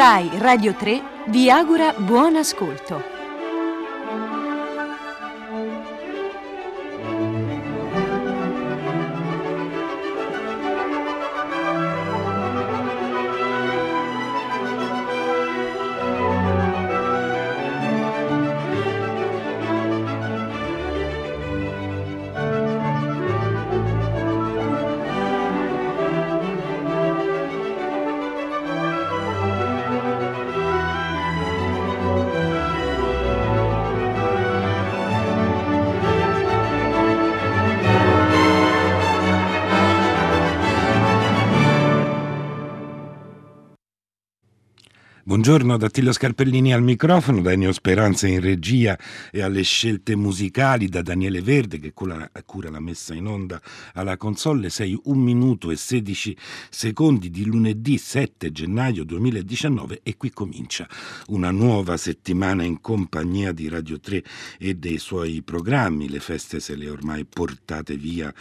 Rai 0.00 0.30
Radio 0.38 0.72
3 0.72 1.02
vi 1.26 1.50
augura 1.50 1.92
buon 1.92 2.36
ascolto. 2.36 3.09
Buongiorno 45.60 45.86
da 45.86 45.92
Attilio 45.92 46.12
Scarpellini 46.14 46.72
al 46.72 46.82
microfono, 46.82 47.42
da 47.42 47.52
Ennio 47.52 47.72
Speranza 47.72 48.26
in 48.26 48.40
regia 48.40 48.98
e 49.30 49.42
alle 49.42 49.60
scelte 49.60 50.16
musicali 50.16 50.88
da 50.88 51.02
Daniele 51.02 51.42
Verde 51.42 51.78
che 51.78 51.92
cura, 51.92 52.30
la 52.70 52.80
messa 52.80 53.12
in 53.12 53.26
onda 53.26 53.60
alla 53.92 54.16
console. 54.16 54.70
Sei 54.70 54.98
un 55.04 55.18
minuto 55.18 55.70
e 55.70 55.76
16 55.76 56.34
secondi 56.70 57.28
di 57.28 57.44
lunedì 57.44 57.98
7 57.98 58.50
gennaio 58.50 59.04
2019 59.04 60.00
e 60.02 60.16
qui 60.16 60.30
comincia 60.30 60.88
una 61.26 61.50
nuova 61.50 61.98
settimana 61.98 62.62
in 62.62 62.80
compagnia 62.80 63.52
di 63.52 63.68
Radio 63.68 64.00
3 64.00 64.24
e 64.58 64.74
dei 64.76 64.96
suoi 64.96 65.42
programmi. 65.42 66.08
Le 66.08 66.20
feste 66.20 66.58
se 66.58 66.74
le 66.74 66.88
ormai 66.88 67.26
portate 67.26 67.98
via 67.98 68.32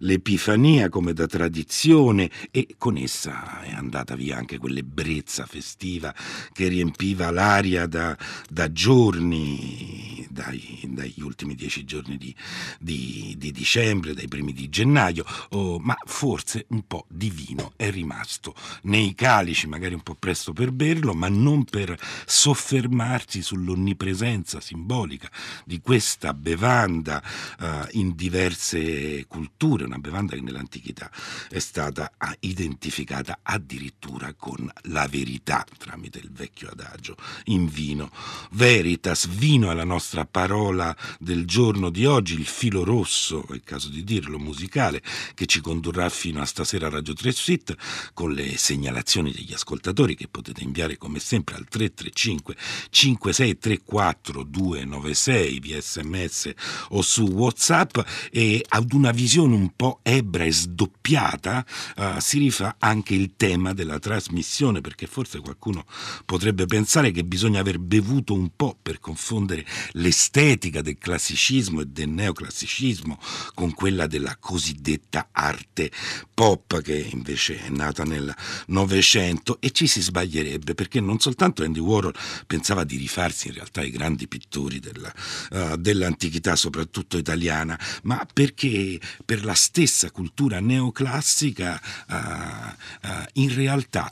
l'Epifania 0.00 0.90
come 0.90 1.14
da 1.14 1.26
tradizione 1.26 2.30
e 2.50 2.74
con 2.76 2.98
essa 2.98 3.62
è 3.62 3.72
andata 3.72 4.14
via 4.14 4.36
anche 4.36 4.58
quell'ebbrezza 4.58 5.46
festiva 5.46 6.14
che 6.52 6.64
riempiva 6.68 7.30
l'aria 7.30 7.86
da, 7.86 8.16
da 8.48 8.72
giorni, 8.72 10.26
dai, 10.30 10.80
dagli 10.88 11.20
ultimi 11.20 11.54
dieci 11.54 11.84
giorni 11.84 12.16
di, 12.16 12.34
di, 12.78 13.34
di, 13.38 13.52
dicembre, 13.52 14.14
dai 14.14 14.28
primi 14.28 14.52
di 14.52 14.68
gennaio, 14.68 15.24
oh, 15.50 15.78
ma 15.78 15.96
forse 16.04 16.66
un 16.68 16.86
po' 16.86 17.06
di 17.08 17.30
vino 17.30 17.72
è 17.76 17.90
rimasto 17.90 18.54
nei 18.82 19.14
calici, 19.14 19.66
magari 19.66 19.94
un 19.94 20.02
po' 20.02 20.14
presto 20.14 20.52
per 20.52 20.72
berlo, 20.72 21.14
ma 21.14 21.28
non 21.28 21.64
per 21.64 21.98
soffermarsi 22.24 23.42
sull'onnipresenza 23.42 24.60
simbolica 24.60 25.30
di 25.64 25.80
questa 25.80 26.34
bevanda 26.34 27.22
uh, 27.58 27.64
in 27.92 28.14
diverse 28.14 29.26
culture, 29.26 29.84
una 29.84 29.98
bevanda 29.98 30.34
che 30.34 30.42
nell'antichità 30.42 31.10
è 31.48 31.58
stata 31.58 32.12
identificata 32.40 33.40
addirittura 33.42 34.34
con 34.34 34.70
la 34.82 35.06
verità 35.08 35.64
tramite 35.78 36.18
il 36.18 36.30
vecchio 36.30 36.55
adagio, 36.64 37.16
in 37.44 37.68
vino. 37.68 38.10
Veritas, 38.52 39.28
vino 39.28 39.70
è 39.70 39.74
la 39.74 39.84
nostra 39.84 40.24
parola 40.24 40.96
del 41.18 41.44
giorno 41.44 41.90
di 41.90 42.06
oggi, 42.06 42.34
il 42.34 42.46
filo 42.46 42.84
rosso, 42.84 43.44
è 43.48 43.52
il 43.52 43.62
caso 43.62 43.88
di 43.88 44.02
dirlo, 44.02 44.38
musicale, 44.38 45.02
che 45.34 45.46
ci 45.46 45.60
condurrà 45.60 46.08
fino 46.08 46.40
a 46.40 46.46
stasera 46.46 46.86
a 46.86 46.90
Radio 46.90 47.12
3 47.12 47.32
Suite 47.32 47.76
con 48.14 48.32
le 48.32 48.56
segnalazioni 48.56 49.32
degli 49.32 49.52
ascoltatori 49.52 50.14
che 50.14 50.28
potete 50.28 50.62
inviare 50.62 50.96
come 50.96 51.18
sempre 51.18 51.56
al 51.56 51.66
335 51.68 52.56
5634 52.90 54.42
296 54.42 55.60
via 55.60 55.80
sms 55.80 56.52
o 56.90 57.02
su 57.02 57.24
whatsapp 57.24 57.98
e 58.30 58.64
ad 58.66 58.92
una 58.92 59.10
visione 59.10 59.54
un 59.54 59.72
po' 59.74 60.00
ebra 60.02 60.44
e 60.44 60.52
sdoppiata 60.52 61.64
uh, 61.96 62.02
si 62.18 62.38
rifà 62.38 62.76
anche 62.78 63.14
il 63.14 63.34
tema 63.36 63.72
della 63.72 63.98
trasmissione 63.98 64.80
perché 64.80 65.06
forse 65.06 65.40
qualcuno 65.40 65.84
potrebbe 66.24 66.45
pensare 66.54 67.10
che 67.10 67.24
bisogna 67.24 67.60
aver 67.60 67.78
bevuto 67.78 68.34
un 68.34 68.50
po' 68.54 68.76
per 68.80 69.00
confondere 69.00 69.64
l'estetica 69.92 70.82
del 70.82 70.98
classicismo 70.98 71.80
e 71.80 71.86
del 71.86 72.08
neoclassicismo 72.08 73.18
con 73.54 73.74
quella 73.74 74.06
della 74.06 74.36
cosiddetta 74.38 75.28
arte 75.32 75.90
pop 76.32 76.80
che 76.82 76.96
invece 76.96 77.64
è 77.64 77.68
nata 77.70 78.04
nel 78.04 78.34
Novecento 78.66 79.58
e 79.60 79.70
ci 79.70 79.86
si 79.86 80.00
sbaglierebbe 80.00 80.74
perché 80.74 81.00
non 81.00 81.18
soltanto 81.18 81.62
Andy 81.62 81.80
Warhol 81.80 82.14
pensava 82.46 82.84
di 82.84 82.96
rifarsi 82.96 83.48
in 83.48 83.54
realtà 83.54 83.80
ai 83.80 83.90
grandi 83.90 84.28
pittori 84.28 84.80
della, 84.80 85.12
uh, 85.50 85.76
dell'antichità, 85.76 86.56
soprattutto 86.56 87.16
italiana, 87.16 87.78
ma 88.02 88.26
perché 88.30 89.00
per 89.24 89.44
la 89.44 89.54
stessa 89.54 90.10
cultura 90.10 90.60
neoclassica 90.60 91.80
uh, 92.08 92.14
uh, 92.14 93.24
in 93.34 93.54
realtà 93.54 94.08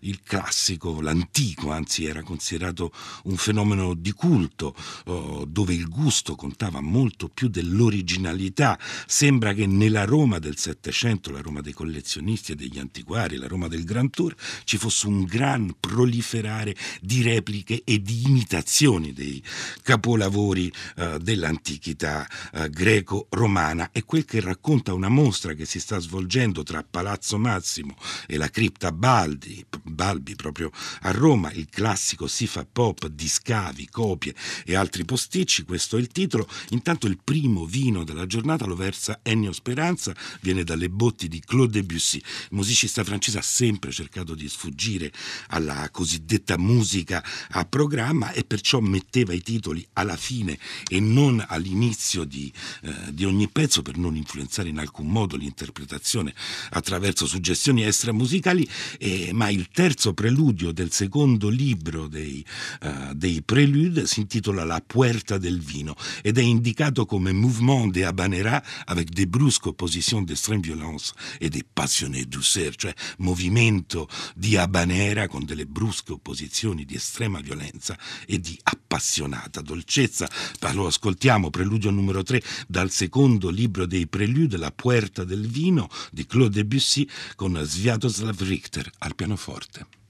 il 0.00 0.20
classico, 0.22 1.00
la 1.00 1.14
antico, 1.24 1.70
anzi 1.70 2.04
era 2.04 2.22
considerato 2.22 2.92
un 3.24 3.36
fenomeno 3.36 3.94
di 3.94 4.12
culto, 4.12 4.74
oh, 5.06 5.44
dove 5.46 5.74
il 5.74 5.88
gusto 5.88 6.34
contava 6.34 6.80
molto 6.80 7.28
più 7.28 7.48
dell'originalità. 7.48 8.78
Sembra 9.06 9.54
che 9.54 9.66
nella 9.66 10.04
Roma 10.04 10.38
del 10.38 10.58
Settecento, 10.58 11.30
la 11.30 11.40
Roma 11.40 11.60
dei 11.60 11.72
collezionisti 11.72 12.52
e 12.52 12.54
degli 12.54 12.78
antiquari, 12.78 13.36
la 13.36 13.48
Roma 13.48 13.68
del 13.68 13.84
Grand 13.84 14.10
Tour, 14.10 14.34
ci 14.64 14.76
fosse 14.76 15.06
un 15.06 15.24
gran 15.24 15.74
proliferare 15.80 16.76
di 17.00 17.22
repliche 17.22 17.82
e 17.84 18.02
di 18.02 18.24
imitazioni 18.26 19.12
dei 19.12 19.42
capolavori 19.82 20.70
uh, 20.96 21.18
dell'antichità 21.18 22.26
uh, 22.52 22.68
greco-romana. 22.68 23.90
È 23.92 24.04
quel 24.04 24.24
che 24.24 24.40
racconta 24.40 24.92
una 24.92 25.08
mostra 25.08 25.54
che 25.54 25.64
si 25.64 25.80
sta 25.80 25.98
svolgendo 25.98 26.62
tra 26.62 26.84
Palazzo 26.84 27.38
Massimo 27.38 27.96
e 28.26 28.36
la 28.36 28.50
cripta 28.50 28.92
Baldi, 28.92 29.64
Balbi 29.82 30.34
proprio 30.34 30.70
a 31.02 31.12
Roma 31.14 31.52
il 31.52 31.68
classico 31.70 32.26
si 32.26 32.46
fa 32.46 32.66
pop 32.70 33.06
di 33.06 33.28
scavi, 33.28 33.88
copie 33.88 34.34
e 34.64 34.74
altri 34.74 35.04
posticci, 35.04 35.62
questo 35.62 35.96
è 35.96 36.00
il 36.00 36.08
titolo. 36.08 36.48
Intanto 36.70 37.06
il 37.06 37.18
primo 37.22 37.64
vino 37.64 38.04
della 38.04 38.26
giornata 38.26 38.66
lo 38.66 38.74
versa 38.74 39.20
Ennio 39.22 39.52
Speranza, 39.52 40.14
viene 40.40 40.64
dalle 40.64 40.90
botti 40.90 41.28
di 41.28 41.40
Claude 41.40 41.80
Debussy. 41.80 42.18
Il 42.18 42.48
musicista 42.50 43.04
francese 43.04 43.38
ha 43.38 43.42
sempre 43.42 43.92
cercato 43.92 44.34
di 44.34 44.48
sfuggire 44.48 45.12
alla 45.48 45.88
cosiddetta 45.90 46.58
musica 46.58 47.24
a 47.50 47.64
programma 47.64 48.32
e 48.32 48.44
perciò 48.44 48.80
metteva 48.80 49.32
i 49.32 49.42
titoli 49.42 49.86
alla 49.94 50.16
fine 50.16 50.58
e 50.88 51.00
non 51.00 51.44
all'inizio 51.46 52.24
di, 52.24 52.52
eh, 52.82 53.12
di 53.12 53.24
ogni 53.24 53.48
pezzo 53.48 53.82
per 53.82 53.96
non 53.96 54.16
influenzare 54.16 54.68
in 54.68 54.78
alcun 54.78 55.06
modo 55.06 55.36
l'interpretazione 55.36 56.34
attraverso 56.70 57.26
suggestioni 57.26 57.84
extramusicali, 57.84 58.68
eh, 58.98 59.30
ma 59.32 59.48
il 59.48 59.68
terzo 59.68 60.12
preludio 60.12 60.72
del 60.72 60.92
secondo 61.04 61.50
libro 61.50 62.08
dei, 62.08 62.44
uh, 62.82 63.12
dei 63.12 63.42
Prelude 63.42 64.06
si 64.06 64.20
intitola 64.20 64.64
La 64.64 64.82
Puerta 64.84 65.36
del 65.36 65.60
Vino 65.60 65.94
ed 66.22 66.38
è 66.38 66.40
indicato 66.40 67.04
come 67.04 67.30
Mouvement 67.32 67.92
de 67.92 68.04
Habanera 68.04 68.62
avec 68.86 69.10
des 69.10 69.26
brusques 69.26 69.66
oppositions 69.66 70.24
d'extrême 70.24 70.62
violence 70.62 71.12
e 71.38 71.50
des 71.50 71.62
passionnés 71.62 72.26
douceur, 72.26 72.74
cioè 72.76 72.94
movimento 73.18 74.08
di 74.34 74.56
Habanera 74.56 75.28
con 75.28 75.44
delle 75.44 75.66
brusche 75.66 76.12
opposizioni 76.12 76.86
di 76.86 76.94
estrema 76.94 77.40
violenza 77.40 77.98
e 78.26 78.40
di 78.40 78.58
appassionata 78.62 79.60
dolcezza. 79.60 80.28
Lo 80.72 80.86
ascoltiamo, 80.86 81.50
preludio 81.50 81.90
numero 81.90 82.22
3 82.22 82.42
dal 82.66 82.90
secondo 82.90 83.50
libro 83.50 83.86
dei 83.86 84.06
Prelude, 84.08 84.56
La 84.56 84.72
Puerta 84.72 85.22
del 85.22 85.46
Vino 85.46 85.88
di 86.10 86.26
Claude 86.26 86.54
Debussy 86.54 87.06
con 87.36 87.60
Sviatoslav 87.62 88.40
Richter 88.40 88.90
al 88.98 89.14
pianoforte. 89.14 90.02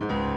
you 0.00 0.31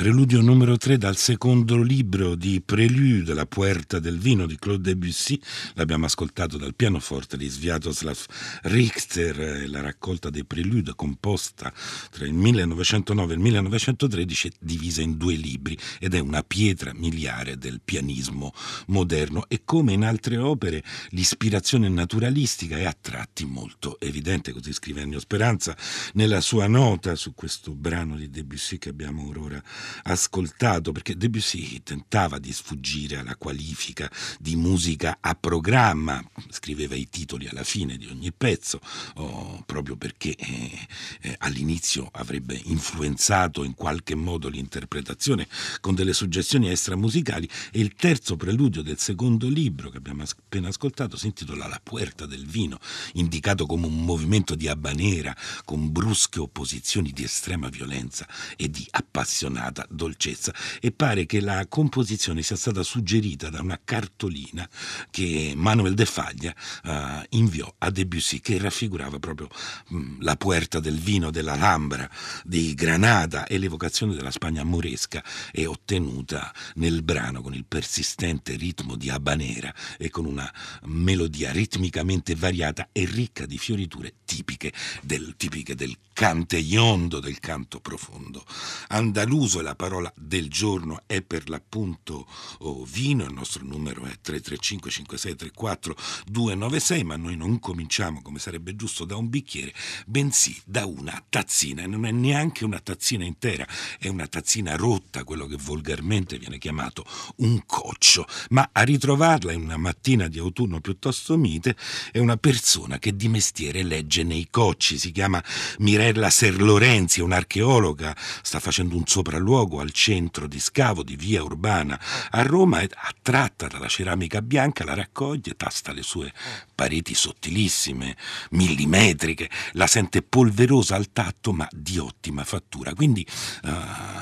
Preludio 0.00 0.40
numero 0.40 0.78
3 0.78 0.96
dal 0.96 1.18
secondo 1.18 1.76
libro 1.82 2.34
di 2.34 2.62
Prelude, 2.64 3.34
La 3.34 3.44
Puerta 3.44 3.98
del 3.98 4.18
Vino 4.18 4.46
di 4.46 4.56
Claude 4.56 4.94
Debussy. 4.94 5.38
L'abbiamo 5.74 6.06
ascoltato 6.06 6.56
dal 6.56 6.74
pianoforte 6.74 7.36
di 7.36 7.46
Sviatoslav 7.46 8.16
Richter, 8.62 9.68
la 9.68 9.82
raccolta 9.82 10.30
dei 10.30 10.46
Prelude 10.46 10.94
composta 10.96 11.70
tra 12.10 12.24
il 12.24 12.32
1909 12.32 13.30
e 13.30 13.34
il 13.34 13.42
1913, 13.42 14.52
divisa 14.58 15.02
in 15.02 15.18
due 15.18 15.34
libri 15.34 15.76
ed 15.98 16.14
è 16.14 16.18
una 16.18 16.42
pietra 16.44 16.94
miliare 16.94 17.58
del 17.58 17.82
pianismo 17.84 18.54
moderno. 18.86 19.44
E 19.48 19.64
come 19.66 19.92
in 19.92 20.04
altre 20.04 20.38
opere, 20.38 20.82
l'ispirazione 21.10 21.90
naturalistica 21.90 22.78
è 22.78 22.84
a 22.84 22.96
tratti 22.98 23.44
molto 23.44 24.00
evidente, 24.00 24.52
così 24.52 24.72
scrive 24.72 25.02
Ennio 25.02 25.20
Speranza 25.20 25.76
nella 26.14 26.40
sua 26.40 26.66
nota 26.68 27.16
su 27.16 27.34
questo 27.34 27.74
brano 27.74 28.16
di 28.16 28.30
Debussy 28.30 28.78
che 28.78 28.88
abbiamo 28.88 29.30
ora 29.36 29.62
ascoltato, 30.04 30.92
perché 30.92 31.16
Debussy 31.16 31.82
tentava 31.82 32.38
di 32.38 32.52
sfuggire 32.52 33.16
alla 33.16 33.36
qualifica 33.36 34.10
di 34.38 34.56
musica 34.56 35.18
a 35.20 35.34
programma, 35.34 36.22
scriveva 36.50 36.94
i 36.94 37.08
titoli 37.08 37.48
alla 37.48 37.64
fine 37.64 37.96
di 37.96 38.06
ogni 38.06 38.32
pezzo, 38.32 38.80
oh, 39.14 39.62
proprio 39.66 39.96
perché 39.96 40.34
eh, 40.34 40.86
eh, 41.22 41.34
all'inizio 41.38 42.08
avrebbe 42.12 42.60
influenzato 42.64 43.64
in 43.64 43.74
qualche 43.74 44.14
modo 44.14 44.48
l'interpretazione 44.48 45.46
con 45.80 45.94
delle 45.94 46.12
suggestioni 46.12 46.68
extramusicali 46.70 47.48
e 47.72 47.80
il 47.80 47.94
terzo 47.94 48.36
preludio 48.36 48.82
del 48.82 48.98
secondo 48.98 49.48
libro 49.48 49.90
che 49.90 49.98
abbiamo 49.98 50.22
appena 50.22 50.68
ascoltato 50.68 51.16
si 51.16 51.26
intitola 51.26 51.66
La 51.66 51.80
puerta 51.82 52.26
del 52.26 52.46
vino, 52.46 52.78
indicato 53.14 53.66
come 53.66 53.86
un 53.86 54.04
movimento 54.04 54.54
di 54.54 54.68
abanera 54.68 55.36
con 55.64 55.92
brusche 55.92 56.40
opposizioni 56.40 57.10
di 57.12 57.24
estrema 57.24 57.68
violenza 57.68 58.26
e 58.56 58.68
di 58.70 58.86
appassionata 58.90 59.79
certa 59.80 59.86
dolcezza 59.88 60.54
e 60.80 60.92
pare 60.92 61.26
che 61.26 61.40
la 61.40 61.66
composizione 61.68 62.42
sia 62.42 62.56
stata 62.56 62.82
suggerita 62.82 63.48
da 63.48 63.60
una 63.60 63.80
cartolina 63.82 64.68
che 65.10 65.52
Manuel 65.56 65.94
de 65.94 66.04
Faglia 66.04 66.54
uh, 66.84 67.22
inviò 67.30 67.72
a 67.78 67.90
Debussy 67.90 68.40
che 68.40 68.58
raffigurava 68.58 69.18
proprio 69.18 69.48
um, 69.88 70.16
la 70.20 70.36
puerta 70.36 70.80
del 70.80 70.98
vino 70.98 71.30
della 71.30 71.54
Lambra 71.54 72.08
di 72.44 72.74
Granada 72.74 73.46
e 73.46 73.58
l'evocazione 73.58 74.14
della 74.14 74.30
Spagna 74.30 74.64
moresca 74.64 75.22
è 75.50 75.66
ottenuta 75.66 76.52
nel 76.74 77.02
brano 77.02 77.42
con 77.42 77.54
il 77.54 77.64
persistente 77.66 78.56
ritmo 78.56 78.96
di 78.96 79.10
habanera 79.10 79.72
e 79.98 80.10
con 80.10 80.24
una 80.24 80.52
melodia 80.84 81.52
ritmicamente 81.52 82.34
variata 82.34 82.88
e 82.92 83.04
ricca 83.04 83.46
di 83.46 83.58
fioriture 83.58 84.14
tipiche 84.24 84.72
del, 85.02 85.34
tipiche 85.36 85.74
del 85.74 85.96
cante 86.20 86.58
iondo, 86.58 87.18
del 87.18 87.38
canto 87.40 87.80
profondo. 87.80 88.44
Andaluso 88.88 89.60
è 89.60 89.62
la 89.70 89.76
parola 89.76 90.12
del 90.16 90.48
giorno, 90.48 91.02
è 91.06 91.22
per 91.22 91.48
l'appunto 91.48 92.26
oh, 92.58 92.84
vino, 92.84 93.24
il 93.24 93.32
nostro 93.32 93.64
numero 93.64 94.02
è 94.02 94.18
335 94.20 94.90
5634 94.90 95.96
296, 96.26 97.04
ma 97.04 97.16
noi 97.16 97.36
non 97.36 97.60
cominciamo 97.60 98.20
come 98.20 98.40
sarebbe 98.40 98.74
giusto 98.74 99.04
da 99.04 99.16
un 99.16 99.28
bicchiere, 99.28 99.72
bensì 100.06 100.60
da 100.64 100.86
una 100.86 101.22
tazzina, 101.28 101.86
non 101.86 102.04
è 102.04 102.10
neanche 102.10 102.64
una 102.64 102.80
tazzina 102.80 103.24
intera, 103.24 103.66
è 103.98 104.08
una 104.08 104.26
tazzina 104.26 104.74
rotta, 104.74 105.22
quello 105.22 105.46
che 105.46 105.56
volgarmente 105.56 106.38
viene 106.38 106.58
chiamato 106.58 107.04
un 107.36 107.62
coccio, 107.64 108.26
ma 108.50 108.70
a 108.72 108.82
ritrovarla 108.82 109.52
in 109.52 109.62
una 109.62 109.76
mattina 109.76 110.26
di 110.26 110.38
autunno 110.40 110.80
piuttosto 110.80 111.36
mite 111.36 111.76
è 112.10 112.18
una 112.18 112.36
persona 112.36 112.98
che 112.98 113.14
di 113.14 113.28
mestiere 113.28 113.84
legge 113.84 114.24
nei 114.24 114.48
cocci, 114.50 114.98
si 114.98 115.12
chiama 115.12 115.42
Mirella 115.78 116.28
Serlorenzi, 116.28 117.20
un'archeologa, 117.20 118.16
sta 118.42 118.58
facendo 118.58 118.96
un 118.96 119.06
sopralluogo 119.06 119.58
al 119.80 119.92
centro 119.92 120.46
di 120.46 120.58
scavo 120.58 121.02
di 121.02 121.16
via 121.16 121.42
Urbana 121.42 122.00
a 122.30 122.42
Roma 122.42 122.80
attratta 122.80 123.66
dalla 123.66 123.88
ceramica 123.88 124.40
bianca 124.42 124.84
la 124.84 124.94
raccoglie, 124.94 125.54
tasta 125.56 125.92
le 125.92 126.02
sue 126.02 126.32
pareti 126.80 127.12
sottilissime, 127.14 128.16
millimetriche, 128.52 129.50
la 129.72 129.86
sente 129.86 130.22
polverosa 130.22 130.96
al 130.96 131.12
tatto 131.12 131.52
ma 131.52 131.68
di 131.70 131.98
ottima 131.98 132.42
fattura. 132.42 132.94
Quindi 132.94 133.22
uh, 133.64 133.68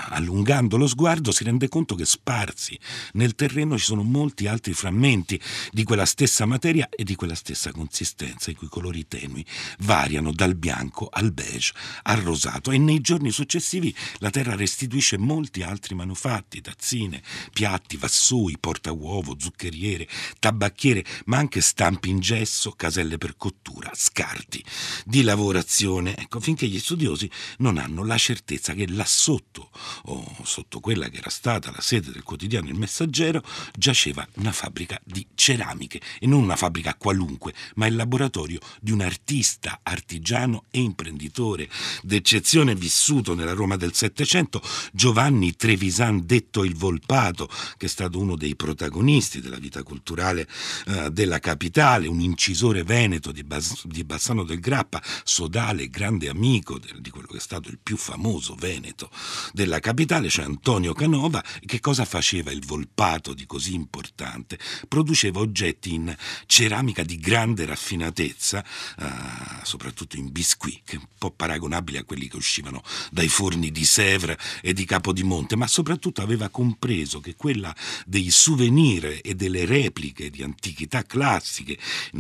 allungando 0.09 0.77
lo 0.77 0.89
sguardo 0.89 1.31
si 1.31 1.45
rende 1.45 1.69
conto 1.69 1.95
che 1.95 2.05
sparsi 2.05 2.77
nel 3.13 3.37
terreno 3.37 3.79
ci 3.79 3.85
sono 3.85 4.03
molti 4.03 4.49
altri 4.49 4.73
frammenti 4.73 5.41
di 5.71 5.85
quella 5.85 6.05
stessa 6.05 6.47
materia 6.47 6.89
e 6.91 7.05
di 7.05 7.15
quella 7.15 7.37
stessa 7.37 7.71
consistenza, 7.71 8.51
i 8.51 8.57
cui 8.57 8.67
colori 8.67 9.07
tenui 9.07 9.47
variano 9.79 10.33
dal 10.33 10.57
bianco 10.57 11.07
al 11.09 11.31
beige 11.31 11.73
al 12.03 12.23
rosato 12.23 12.73
e 12.73 12.79
nei 12.79 13.01
giorni 13.01 13.31
successivi 13.31 13.95
la 14.19 14.31
terra 14.31 14.57
restituisce 14.57 15.17
molti 15.17 15.63
altri 15.63 15.95
manufatti, 15.95 16.61
tazzine, 16.61 17.23
piatti, 17.53 17.97
vassoi, 17.97 18.59
portauovo, 18.59 19.37
zuccheriere, 19.39 20.09
tabacchiere, 20.41 21.05
ma 21.27 21.37
anche 21.37 21.61
stampi 21.69 22.09
in 22.09 22.19
gesso, 22.19 22.47
caselle 22.77 23.19
per 23.19 23.37
cottura, 23.37 23.91
scarti 23.95 24.65
di 25.05 25.23
lavorazione, 25.23 26.17
ecco, 26.17 26.41
finché 26.41 26.67
gli 26.67 26.79
studiosi 26.79 27.31
non 27.59 27.79
hanno 27.79 28.05
la 28.05 28.17
certezza 28.17 28.75
che 28.75 28.87
là 28.89 29.05
sotto, 29.05 29.71
o 30.05 30.37
sotto 30.45 30.81
quella 30.81 31.09
che 31.09 31.19
era 31.19 31.31
stata 31.31 31.71
la 31.71 31.81
sede 31.81 32.11
del 32.11 32.23
quotidiano 32.23 32.69
Il 32.69 32.79
Messaggero, 32.79 33.43
giaceva 33.77 34.27
una 34.35 34.53
fabbrica 34.53 35.01
di 35.05 35.27
ceramiche 35.35 36.01
e 36.19 36.27
non 36.27 36.43
una 36.43 36.57
fabbrica 36.57 36.95
qualunque, 36.95 37.55
ma 37.75 37.87
il 37.87 37.97
laboratorio 37.97 38.59
di 38.81 38.93
un 38.93 39.01
artista, 39.01 39.81
artigiano 39.83 40.65
e 40.71 40.81
imprenditore 40.81 41.69
d'eccezione 42.03 42.75
vissuto 42.75 43.35
nella 43.35 43.53
Roma 43.53 43.77
del 43.77 43.95
Settecento, 43.95 44.63
Giovanni 44.93 45.57
Trevisan, 45.57 46.25
detto 46.25 46.65
il 46.65 46.75
Volpato, 46.75 47.49
che 47.77 47.87
è 47.87 47.89
stato 47.89 48.19
uno 48.19 48.37
dei 48.37 48.57
protagonisti 48.57 49.41
della 49.41 49.59
vita 49.59 49.83
culturale 49.83 50.49
eh, 50.87 51.11
della 51.11 51.39
capitale, 51.39 52.07
un 52.07 52.21
incisore 52.39 52.85
veneto 52.85 53.33
di, 53.33 53.43
Bas- 53.43 53.85
di, 53.85 54.05
Bassano 54.05 54.45
del 54.45 54.61
Grappa, 54.61 55.03
sodale, 55.25 55.91
grande 55.91 56.29
amico 56.29 56.79
de- 56.79 56.95
di 57.01 57.11
quello 57.11 57.27
che 57.27 57.39
è 57.39 57.41
stato 57.41 57.69
il 57.69 57.81
più 57.83 57.97
famoso 57.97 58.55
veneto 58.55 59.11
della 59.53 59.81
capitale, 59.81 60.29
cioè 60.29 60.45
Antonio 60.45 60.93
Canova. 60.93 61.43
Che 61.67 61.81
cosa 61.81 62.05
faceva 62.05 62.53
il 62.53 62.65
Volpato 62.65 63.35
di 63.35 63.45
così 63.45 63.75
importante? 63.75 64.57
Produceva 64.87 65.41
oggetti 65.41 65.95
in 65.95 66.15
ceramica 66.47 67.03
di 67.03 67.19
grande 67.19 67.67
raffinatezza, 67.67 68.65
eh, 68.99 69.65
soprattutto 69.65 70.17
in 70.17 70.31
biscuit, 70.31 70.83
che 70.85 70.95
è 70.95 70.99
un 70.99 71.09
po' 71.19 71.33
paragonabile 71.33 71.99
a 71.99 72.05
quelli 72.05 72.29
che 72.29 72.37
uscivano 72.37 72.83
dai 73.11 73.29
forni 73.29 73.73
di 73.73 73.85
Sèvres 73.85 74.37
e 74.63 74.73
di 74.73 74.85
Capodimonte, 74.85 75.57
ma 75.57 75.67
soprattutto 75.67 76.23
aveva 76.23 76.49
compreso 76.51 77.19
che 77.19 77.35
quella 77.35 77.75
dei 78.07 78.31
souvenir 78.31 79.21
e 79.25 79.35
delle 79.35 79.65
repliche 79.65 80.31
di 80.31 80.45
antichità 80.45 81.03
classiche 81.03 81.77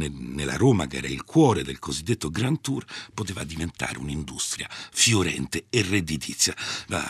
nella 0.09 0.57
Roma, 0.57 0.87
che 0.87 0.99
era 0.99 1.09
il 1.09 1.25
cuore 1.25 1.63
del 1.63 1.79
cosiddetto 1.79 2.31
Grand 2.31 2.61
Tour, 2.61 2.85
poteva 3.15 3.45
diventare 3.45 3.99
un'industria 3.99 4.69
fiorente 4.93 5.67
e 5.71 5.83
redditizia 5.83 6.55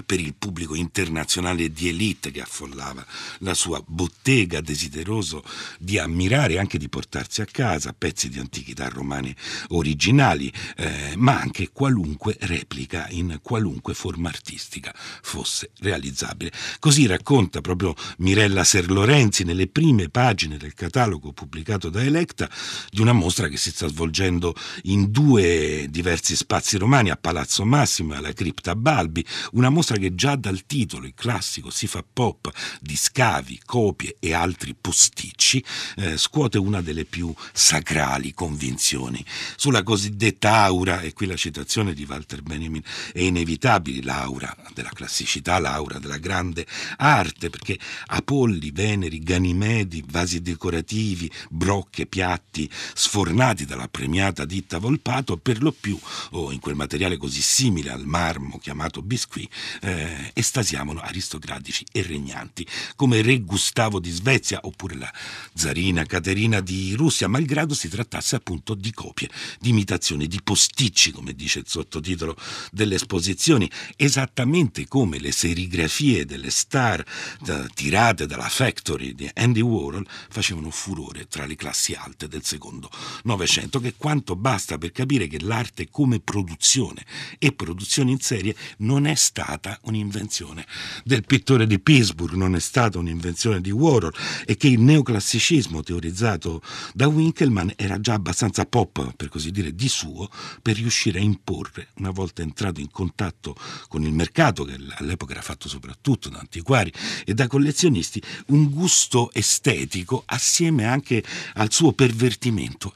per 0.04 0.20
il 0.20 0.34
pubblico 0.34 0.74
internazionale 0.74 1.70
di 1.70 1.88
elite 1.88 2.30
che 2.30 2.40
affollava 2.40 3.04
la 3.38 3.54
sua 3.54 3.82
bottega, 3.86 4.60
desideroso 4.60 5.44
di 5.78 5.98
ammirare 5.98 6.54
e 6.54 6.58
anche 6.58 6.78
di 6.78 6.88
portarsi 6.88 7.40
a 7.40 7.46
casa 7.46 7.92
pezzi 7.92 8.28
di 8.28 8.38
antichità 8.38 8.88
romane 8.88 9.34
originali, 9.68 10.52
eh, 10.76 11.14
ma 11.16 11.38
anche 11.40 11.70
qualunque 11.70 12.36
replica 12.40 13.08
in 13.10 13.38
qualunque 13.42 13.94
forma 13.94 14.28
artistica 14.28 14.94
fosse 14.94 15.70
realizzabile. 15.80 16.52
Così 16.78 17.06
racconta 17.06 17.60
proprio 17.60 17.94
Mirella 18.18 18.64
Serlorenzi 18.64 19.44
nelle 19.44 19.66
prime 19.66 20.08
pagine 20.08 20.56
del 20.56 20.74
catalogo 20.74 21.32
pubblicato 21.32 21.88
da 21.90 22.02
Electa 22.02 22.50
di 22.90 23.00
una 23.00 23.12
mostra 23.12 23.48
che 23.48 23.56
si 23.56 23.70
sta 23.70 23.86
svolgendo 23.88 24.54
in 24.84 25.10
due 25.10 25.86
diversi 25.90 26.36
spazi 26.36 26.76
romani, 26.78 27.10
a 27.10 27.16
Palazzo 27.16 27.64
Massimo 27.64 28.14
e 28.14 28.16
alla 28.16 28.32
Cripta 28.32 28.74
Balbi, 28.74 29.24
una 29.52 29.68
mostra 29.68 29.96
che 29.96 30.14
già 30.14 30.36
dal 30.36 30.64
titolo, 30.66 31.06
il 31.06 31.14
classico 31.14 31.70
si 31.70 31.86
fa 31.86 32.04
pop 32.10 32.50
di 32.80 32.96
scavi, 32.96 33.60
copie 33.64 34.16
e 34.18 34.32
altri 34.32 34.74
posticci, 34.78 35.64
eh, 35.96 36.16
scuote 36.16 36.58
una 36.58 36.80
delle 36.80 37.04
più 37.04 37.32
sacrali 37.52 38.32
convinzioni. 38.32 39.24
Sulla 39.56 39.82
cosiddetta 39.82 40.62
aura, 40.62 41.00
e 41.00 41.12
qui 41.12 41.26
la 41.26 41.36
citazione 41.36 41.94
di 41.94 42.06
Walter 42.08 42.42
Benjamin 42.42 42.82
è 43.12 43.20
inevitabile 43.20 44.02
l'aura 44.02 44.54
della 44.74 44.90
classicità, 44.92 45.58
l'aura 45.58 45.98
della 45.98 46.18
grande 46.18 46.66
arte, 46.96 47.50
perché 47.50 47.78
Apolli, 48.06 48.70
Veneri, 48.70 49.18
Ganimedi, 49.20 50.04
vasi 50.08 50.40
decorativi, 50.40 51.30
brocche, 51.50 52.06
piatti, 52.06 52.67
sfornati 52.94 53.64
dalla 53.64 53.88
premiata 53.88 54.44
ditta 54.44 54.78
Volpato, 54.78 55.36
per 55.36 55.62
lo 55.62 55.72
più, 55.72 55.98
o 56.32 56.52
in 56.52 56.60
quel 56.60 56.74
materiale 56.74 57.16
così 57.16 57.40
simile 57.40 57.90
al 57.90 58.06
marmo 58.06 58.58
chiamato 58.58 59.02
biscuit, 59.02 59.50
eh, 59.82 60.30
estasiavano 60.34 61.00
aristocratici 61.00 61.86
e 61.92 62.02
regnanti, 62.02 62.66
come 62.96 63.22
re 63.22 63.40
Gustavo 63.40 64.00
di 64.00 64.10
Svezia 64.10 64.60
oppure 64.62 64.96
la 64.96 65.12
zarina 65.54 66.04
Caterina 66.04 66.60
di 66.60 66.94
Russia, 66.94 67.28
malgrado 67.28 67.74
si 67.74 67.88
trattasse 67.88 68.36
appunto 68.36 68.74
di 68.74 68.92
copie, 68.92 69.28
di 69.58 69.70
imitazioni, 69.70 70.26
di 70.26 70.40
posticci, 70.42 71.12
come 71.12 71.34
dice 71.34 71.60
il 71.60 71.66
sottotitolo 71.68 72.36
delle 72.70 72.96
esposizioni, 72.96 73.70
esattamente 73.96 74.86
come 74.86 75.18
le 75.18 75.32
serigrafie 75.32 76.24
delle 76.24 76.50
star 76.50 77.04
da, 77.40 77.66
tirate 77.72 78.26
dalla 78.26 78.48
Factory 78.48 79.14
di 79.14 79.30
Andy 79.34 79.60
Warhol 79.60 80.06
facevano 80.28 80.70
furore 80.70 81.26
tra 81.28 81.46
le 81.46 81.56
classi 81.56 81.94
alte 81.94 82.28
del 82.28 82.44
secondo 82.58 82.90
Novecento, 83.22 83.78
che 83.78 83.94
quanto 83.96 84.34
basta 84.34 84.78
per 84.78 84.90
capire 84.90 85.28
che 85.28 85.40
l'arte 85.40 85.88
come 85.90 86.18
produzione 86.18 87.04
e 87.38 87.52
produzione 87.52 88.10
in 88.10 88.20
serie 88.20 88.54
non 88.78 89.06
è 89.06 89.14
stata 89.14 89.78
un'invenzione 89.82 90.66
del 91.04 91.24
pittore 91.24 91.66
di 91.66 91.78
Pittsburgh, 91.78 92.34
non 92.34 92.56
è 92.56 92.60
stata 92.60 92.98
un'invenzione 92.98 93.60
di 93.60 93.70
Warhol 93.70 94.12
e 94.44 94.56
che 94.56 94.66
il 94.66 94.80
neoclassicismo 94.80 95.82
teorizzato 95.82 96.60
da 96.94 97.06
Winkelmann 97.06 97.70
era 97.76 98.00
già 98.00 98.14
abbastanza 98.14 98.66
pop, 98.66 99.14
per 99.14 99.28
così 99.28 99.50
dire, 99.52 99.74
di 99.74 99.88
suo 99.88 100.28
per 100.60 100.76
riuscire 100.76 101.20
a 101.20 101.22
imporre, 101.22 101.88
una 101.96 102.10
volta 102.10 102.42
entrato 102.42 102.80
in 102.80 102.90
contatto 102.90 103.54
con 103.88 104.02
il 104.02 104.12
mercato, 104.12 104.64
che 104.64 104.76
all'epoca 104.96 105.32
era 105.32 105.42
fatto 105.42 105.68
soprattutto 105.68 106.28
da 106.28 106.38
antiquari 106.38 106.92
e 107.24 107.34
da 107.34 107.46
collezionisti, 107.46 108.20
un 108.46 108.70
gusto 108.70 109.30
estetico 109.32 110.22
assieme 110.26 110.86
anche 110.86 111.22
al 111.54 111.72
suo 111.72 111.92
pervertimento 111.92 112.46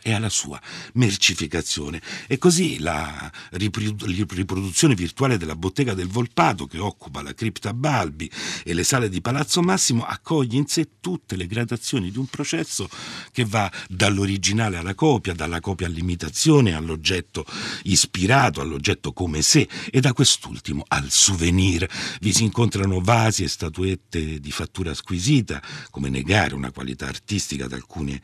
e 0.02 0.12
alla 0.12 0.28
sua 0.28 0.60
mercificazione. 0.94 2.00
E 2.26 2.38
così 2.38 2.78
la 2.78 3.30
riproduzione 3.50 4.94
virtuale 4.94 5.36
della 5.36 5.56
bottega 5.56 5.94
del 5.94 6.08
Volpato, 6.08 6.66
che 6.66 6.78
occupa 6.78 7.22
la 7.22 7.34
cripta 7.34 7.74
Balbi 7.74 8.30
e 8.64 8.74
le 8.74 8.84
sale 8.84 9.08
di 9.08 9.20
Palazzo 9.20 9.60
Massimo, 9.62 10.04
accoglie 10.04 10.56
in 10.56 10.66
sé 10.66 10.88
tutte 11.00 11.36
le 11.36 11.46
gradazioni 11.46 12.10
di 12.10 12.18
un 12.18 12.26
processo 12.26 12.88
che 13.32 13.44
va 13.44 13.70
dall'originale 13.88 14.76
alla 14.76 14.94
copia, 14.94 15.34
dalla 15.34 15.60
copia 15.60 15.86
all'imitazione, 15.86 16.74
all'oggetto 16.74 17.44
ispirato, 17.84 18.60
all'oggetto 18.60 19.12
come 19.12 19.42
sé 19.42 19.68
e 19.90 20.00
da 20.00 20.12
quest'ultimo 20.12 20.84
al 20.88 21.10
souvenir. 21.10 21.88
Vi 22.20 22.32
si 22.32 22.44
incontrano 22.44 23.00
vasi 23.00 23.44
e 23.44 23.48
statuette 23.48 24.40
di 24.40 24.50
fattura 24.50 24.94
squisita, 24.94 25.62
come 25.90 26.08
negare 26.08 26.54
una 26.54 26.70
qualità 26.70 27.06
artistica 27.06 27.64
ad 27.66 27.72
alcune 27.72 28.20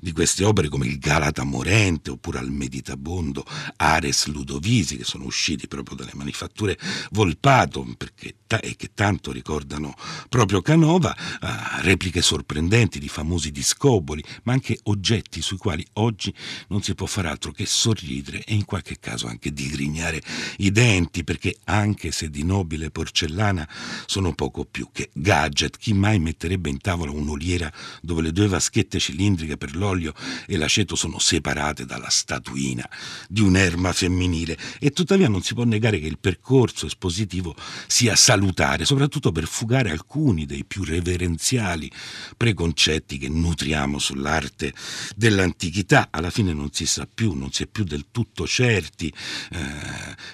di 0.00 0.12
queste 0.12 0.44
opere 0.44 0.68
come 0.72 0.86
il 0.86 0.98
Galata 0.98 1.44
Morente 1.44 2.10
oppure 2.10 2.38
al 2.38 2.50
Meditabondo 2.50 3.44
Ares 3.76 4.24
Ludovisi 4.28 4.96
che 4.96 5.04
sono 5.04 5.24
usciti 5.24 5.68
proprio 5.68 5.96
dalle 5.96 6.12
manifatture 6.14 6.78
Volpato 7.10 7.86
perché, 7.98 8.36
e 8.60 8.76
che 8.76 8.90
tanto 8.94 9.32
ricordano 9.32 9.94
proprio 10.28 10.60
Canova, 10.62 11.14
uh, 11.40 11.46
repliche 11.80 12.22
sorprendenti 12.22 12.98
di 12.98 13.08
famosi 13.08 13.50
discoboli, 13.50 14.22
ma 14.44 14.52
anche 14.52 14.78
oggetti 14.84 15.40
sui 15.42 15.56
quali 15.56 15.86
oggi 15.94 16.32
non 16.68 16.82
si 16.82 16.94
può 16.94 17.06
fare 17.06 17.28
altro 17.28 17.52
che 17.52 17.66
sorridere 17.66 18.42
e 18.44 18.54
in 18.54 18.64
qualche 18.64 18.98
caso 18.98 19.26
anche 19.26 19.52
digrignare 19.52 20.22
i 20.58 20.70
denti, 20.70 21.24
perché 21.24 21.56
anche 21.64 22.12
se 22.12 22.30
di 22.30 22.44
nobile 22.44 22.90
porcellana 22.90 23.68
sono 24.06 24.34
poco 24.34 24.64
più 24.64 24.88
che 24.92 25.10
gadget, 25.12 25.76
chi 25.76 25.92
mai 25.92 26.18
metterebbe 26.18 26.70
in 26.70 26.78
tavola 26.78 27.10
un'oliera 27.10 27.72
dove 28.00 28.22
le 28.22 28.32
due 28.32 28.48
vaschette 28.48 28.98
cilindriche 28.98 29.56
per 29.56 29.76
l'olio 29.76 30.14
e 30.46 30.56
l'aceto 30.56 30.94
sono 30.94 31.18
separate 31.18 31.84
dalla 31.84 32.10
statuina 32.10 32.88
di 33.28 33.40
un'erma 33.40 33.92
femminile? 33.92 34.58
E 34.78 34.90
tuttavia 34.90 35.28
non 35.28 35.42
si 35.42 35.54
può 35.54 35.64
negare 35.64 35.98
che 35.98 36.06
il 36.06 36.18
percorso 36.18 36.86
espositivo 36.86 37.54
sia 37.86 38.16
salutare, 38.42 38.84
soprattutto 38.84 39.30
per 39.30 39.46
fugare 39.46 39.90
alcuni 39.90 40.46
dei 40.46 40.64
più 40.64 40.82
reverenziali 40.82 41.90
preconcetti 42.36 43.16
che 43.16 43.28
nutriamo 43.28 43.98
sull'arte 43.98 44.74
dell'antichità. 45.14 46.08
Alla 46.10 46.30
fine 46.30 46.52
non 46.52 46.72
si 46.72 46.84
sa 46.86 47.06
più, 47.12 47.34
non 47.34 47.52
si 47.52 47.62
è 47.62 47.66
più 47.66 47.84
del 47.84 48.06
tutto 48.10 48.46
certi 48.46 49.12
eh, 49.52 49.58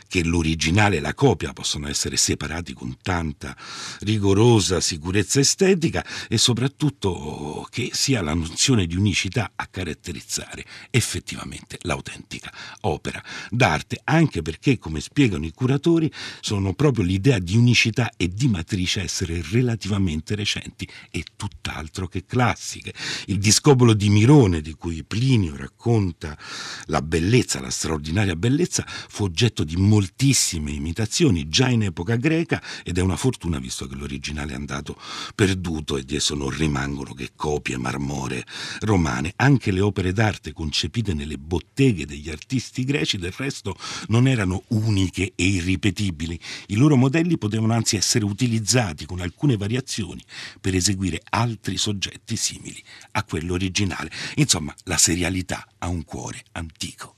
che 0.08 0.24
l'originale 0.24 0.96
e 0.96 1.00
la 1.00 1.12
copia 1.12 1.52
possono 1.52 1.86
essere 1.88 2.16
separati 2.16 2.72
con 2.72 2.96
tanta 3.02 3.54
rigorosa 4.00 4.80
sicurezza 4.80 5.40
estetica 5.40 6.04
e 6.28 6.38
soprattutto 6.38 7.66
che 7.70 7.90
sia 7.92 8.22
la 8.22 8.34
nozione 8.34 8.86
di 8.86 8.96
unicità 8.96 9.52
a 9.54 9.66
caratterizzare 9.66 10.64
effettivamente 10.90 11.78
l'autentica 11.82 12.50
opera 12.82 13.22
d'arte, 13.50 14.00
anche 14.04 14.40
perché, 14.40 14.78
come 14.78 15.00
spiegano 15.00 15.44
i 15.44 15.52
curatori, 15.52 16.10
sono 16.40 16.72
proprio 16.72 17.04
l'idea 17.04 17.38
di 17.38 17.56
unicità 17.56 17.98
e 18.17 18.28
di 18.28 18.49
matrice 18.49 19.02
essere 19.02 19.43
relativamente 19.50 20.35
recenti 20.35 20.88
e 21.11 21.25
tutt'altro 21.37 22.07
che 22.07 22.25
classiche. 22.25 22.95
Il 23.26 23.38
discobolo 23.38 23.95
di 23.95 24.09
Mirone, 24.09 24.61
di 24.61 24.75
cui 24.75 25.02
Plinio 25.02 25.57
racconta 25.57 26.38
la 26.87 27.02
bellezza, 27.02 27.61
la 27.61 27.71
straordinaria 27.71 28.37
bellezza, 28.37 28.85
fu 28.87 29.25
oggetto 29.25 29.64
di 29.64 29.76
moltissime 29.76 30.71
imitazioni 30.71 31.49
già 31.49 31.69
in 31.69 31.83
epoca 31.83 32.17
greca 32.17 32.62
ed 32.85 32.99
è 32.99 33.00
una 33.00 33.17
fortuna 33.17 33.59
visto 33.59 33.87
che 33.87 33.95
l'originale 33.97 34.52
è 34.52 34.55
andato 34.55 34.97
perduto 35.35 35.97
e 35.97 36.05
di 36.05 36.17
esso 36.17 36.35
non 36.35 36.50
rimangono 36.50 37.14
che 37.14 37.31
copie 37.35 37.76
marmore 37.76 38.45
romane. 38.81 39.33
Anche 39.37 39.73
le 39.73 39.81
opere 39.81 40.12
d'arte 40.12 40.52
concepite 40.52 41.14
nelle 41.14 41.38
botteghe 41.38 42.07
degli 42.07 42.31
artisti 42.31 42.85
greci 42.85 43.19
del 43.19 43.33
resto 43.37 43.76
non 44.09 44.28
erano 44.28 44.62
uniche 44.69 45.33
e 45.35 45.45
irripetibili. 45.45 46.38
I 46.69 46.76
loro 46.76 46.97
modelli 46.97 47.38
potevano 47.38 47.73
anzi 47.78 47.97
essere 47.97 48.25
utilizzati 48.25 49.06
con 49.06 49.20
alcune 49.20 49.56
variazioni 49.56 50.23
per 50.61 50.75
eseguire 50.75 51.23
altri 51.30 51.76
soggetti 51.76 52.37
simili 52.37 52.82
a 53.12 53.25
quello 53.25 53.54
originale. 53.54 54.11
Insomma, 54.37 54.75
la 54.85 54.97
serialità 54.97 55.66
ha 55.78 55.88
un 55.88 56.04
cuore 56.04 56.44
antico. 56.52 57.16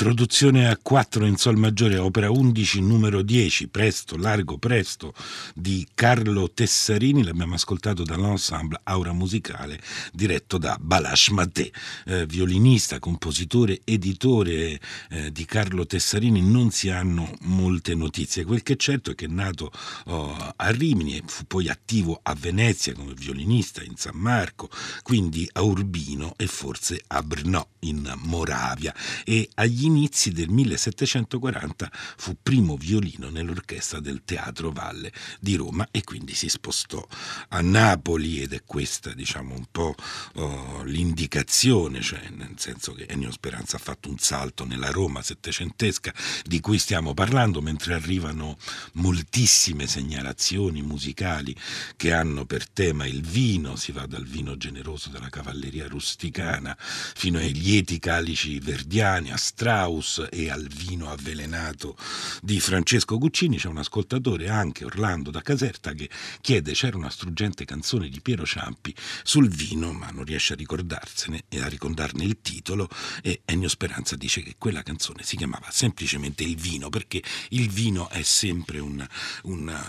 Introduzione 0.00 0.66
a 0.66 0.78
4 0.80 1.26
in 1.26 1.36
Sol 1.36 1.58
maggiore, 1.58 1.98
opera 1.98 2.30
11, 2.30 2.80
numero 2.80 3.20
10, 3.20 3.68
Presto, 3.68 4.16
Largo, 4.16 4.56
Presto, 4.56 5.12
di 5.54 5.86
Carlo 5.94 6.50
Tessarini. 6.50 7.22
L'abbiamo 7.22 7.56
ascoltato 7.56 8.02
dall'ensemble 8.02 8.80
Aura 8.84 9.12
Musicale, 9.12 9.78
diretto 10.14 10.56
da 10.56 10.78
Balash 10.80 11.28
Maté, 11.28 11.70
eh, 12.06 12.24
violinista, 12.24 12.98
compositore, 12.98 13.82
editore 13.84 14.80
eh, 15.10 15.30
di 15.32 15.44
Carlo 15.44 15.84
Tessarini. 15.84 16.40
Non 16.40 16.70
si 16.70 16.88
hanno 16.88 17.30
molte 17.40 17.94
notizie. 17.94 18.46
Quel 18.46 18.62
che 18.62 18.72
è 18.72 18.76
certo 18.76 19.10
è 19.10 19.14
che 19.14 19.26
è 19.26 19.28
nato 19.28 19.70
oh, 20.06 20.34
a 20.56 20.70
Rimini 20.70 21.18
e 21.18 21.22
fu 21.26 21.44
poi 21.44 21.68
attivo 21.68 22.18
a 22.22 22.34
Venezia 22.34 22.94
come 22.94 23.12
violinista 23.12 23.82
in 23.82 23.96
San 23.96 24.16
Marco, 24.16 24.70
quindi 25.02 25.46
a 25.52 25.60
Urbino 25.60 26.32
e 26.38 26.46
forse 26.46 27.02
a 27.08 27.22
Brno 27.22 27.68
in 27.80 28.10
Moravia. 28.22 28.94
E 29.24 29.46
agli 29.56 29.88
inizi 29.90 30.30
del 30.30 30.48
1740 30.48 31.90
fu 32.16 32.36
primo 32.40 32.76
violino 32.76 33.28
nell'orchestra 33.28 33.98
del 33.98 34.22
Teatro 34.24 34.70
Valle 34.70 35.12
di 35.40 35.56
Roma 35.56 35.88
e 35.90 36.04
quindi 36.04 36.34
si 36.34 36.48
spostò 36.48 37.04
a 37.48 37.60
Napoli 37.60 38.40
ed 38.40 38.52
è 38.52 38.62
questa 38.64 39.12
diciamo 39.12 39.54
un 39.54 39.66
po' 39.70 39.94
oh, 40.34 40.82
l'indicazione, 40.84 42.00
cioè 42.00 42.28
nel 42.30 42.54
senso 42.56 42.92
che 42.92 43.06
Ennio 43.08 43.32
Speranza 43.32 43.76
ha 43.76 43.80
fatto 43.80 44.08
un 44.08 44.18
salto 44.18 44.64
nella 44.64 44.90
Roma 44.90 45.22
settecentesca 45.22 46.14
di 46.44 46.60
cui 46.60 46.78
stiamo 46.78 47.12
parlando 47.12 47.60
mentre 47.60 47.94
arrivano 47.94 48.56
moltissime 48.94 49.86
segnalazioni 49.86 50.82
musicali 50.82 51.54
che 51.96 52.12
hanno 52.12 52.44
per 52.44 52.68
tema 52.68 53.06
il 53.06 53.22
vino, 53.22 53.74
si 53.76 53.90
va 53.92 54.06
dal 54.06 54.24
vino 54.24 54.56
generoso 54.56 55.10
della 55.10 55.28
cavalleria 55.28 55.88
rusticana 55.88 56.76
fino 56.78 57.38
ai 57.38 57.52
lieti 57.52 57.98
calici 57.98 58.58
verdiani, 58.60 59.32
a 59.32 59.36
Strauss 59.80 60.26
e 60.30 60.50
al 60.50 60.66
vino 60.66 61.10
avvelenato 61.10 61.96
di 62.42 62.60
Francesco 62.60 63.16
Guccini, 63.16 63.56
c'è 63.56 63.68
un 63.68 63.78
ascoltatore, 63.78 64.48
anche 64.50 64.84
Orlando 64.84 65.30
da 65.30 65.40
Caserta, 65.40 65.92
che 65.92 66.10
chiede 66.42 66.72
c'era 66.72 66.98
una 66.98 67.08
struggente 67.08 67.64
canzone 67.64 68.08
di 68.08 68.20
Piero 68.20 68.44
Ciampi 68.44 68.94
sul 69.22 69.48
vino, 69.48 69.92
ma 69.92 70.10
non 70.10 70.24
riesce 70.24 70.52
a 70.52 70.56
ricordarsene 70.56 71.44
e 71.48 71.62
a 71.62 71.68
ricordarne 71.68 72.24
il 72.24 72.40
titolo 72.42 72.88
e 73.22 73.40
Ennio 73.46 73.68
Speranza 73.68 74.16
dice 74.16 74.42
che 74.42 74.56
quella 74.58 74.82
canzone 74.82 75.22
si 75.22 75.36
chiamava 75.36 75.68
semplicemente 75.70 76.42
Il 76.42 76.56
vino, 76.56 76.90
perché 76.90 77.22
il 77.50 77.70
vino 77.70 78.10
è 78.10 78.22
sempre 78.22 78.80
un, 78.80 79.06
un, 79.44 79.80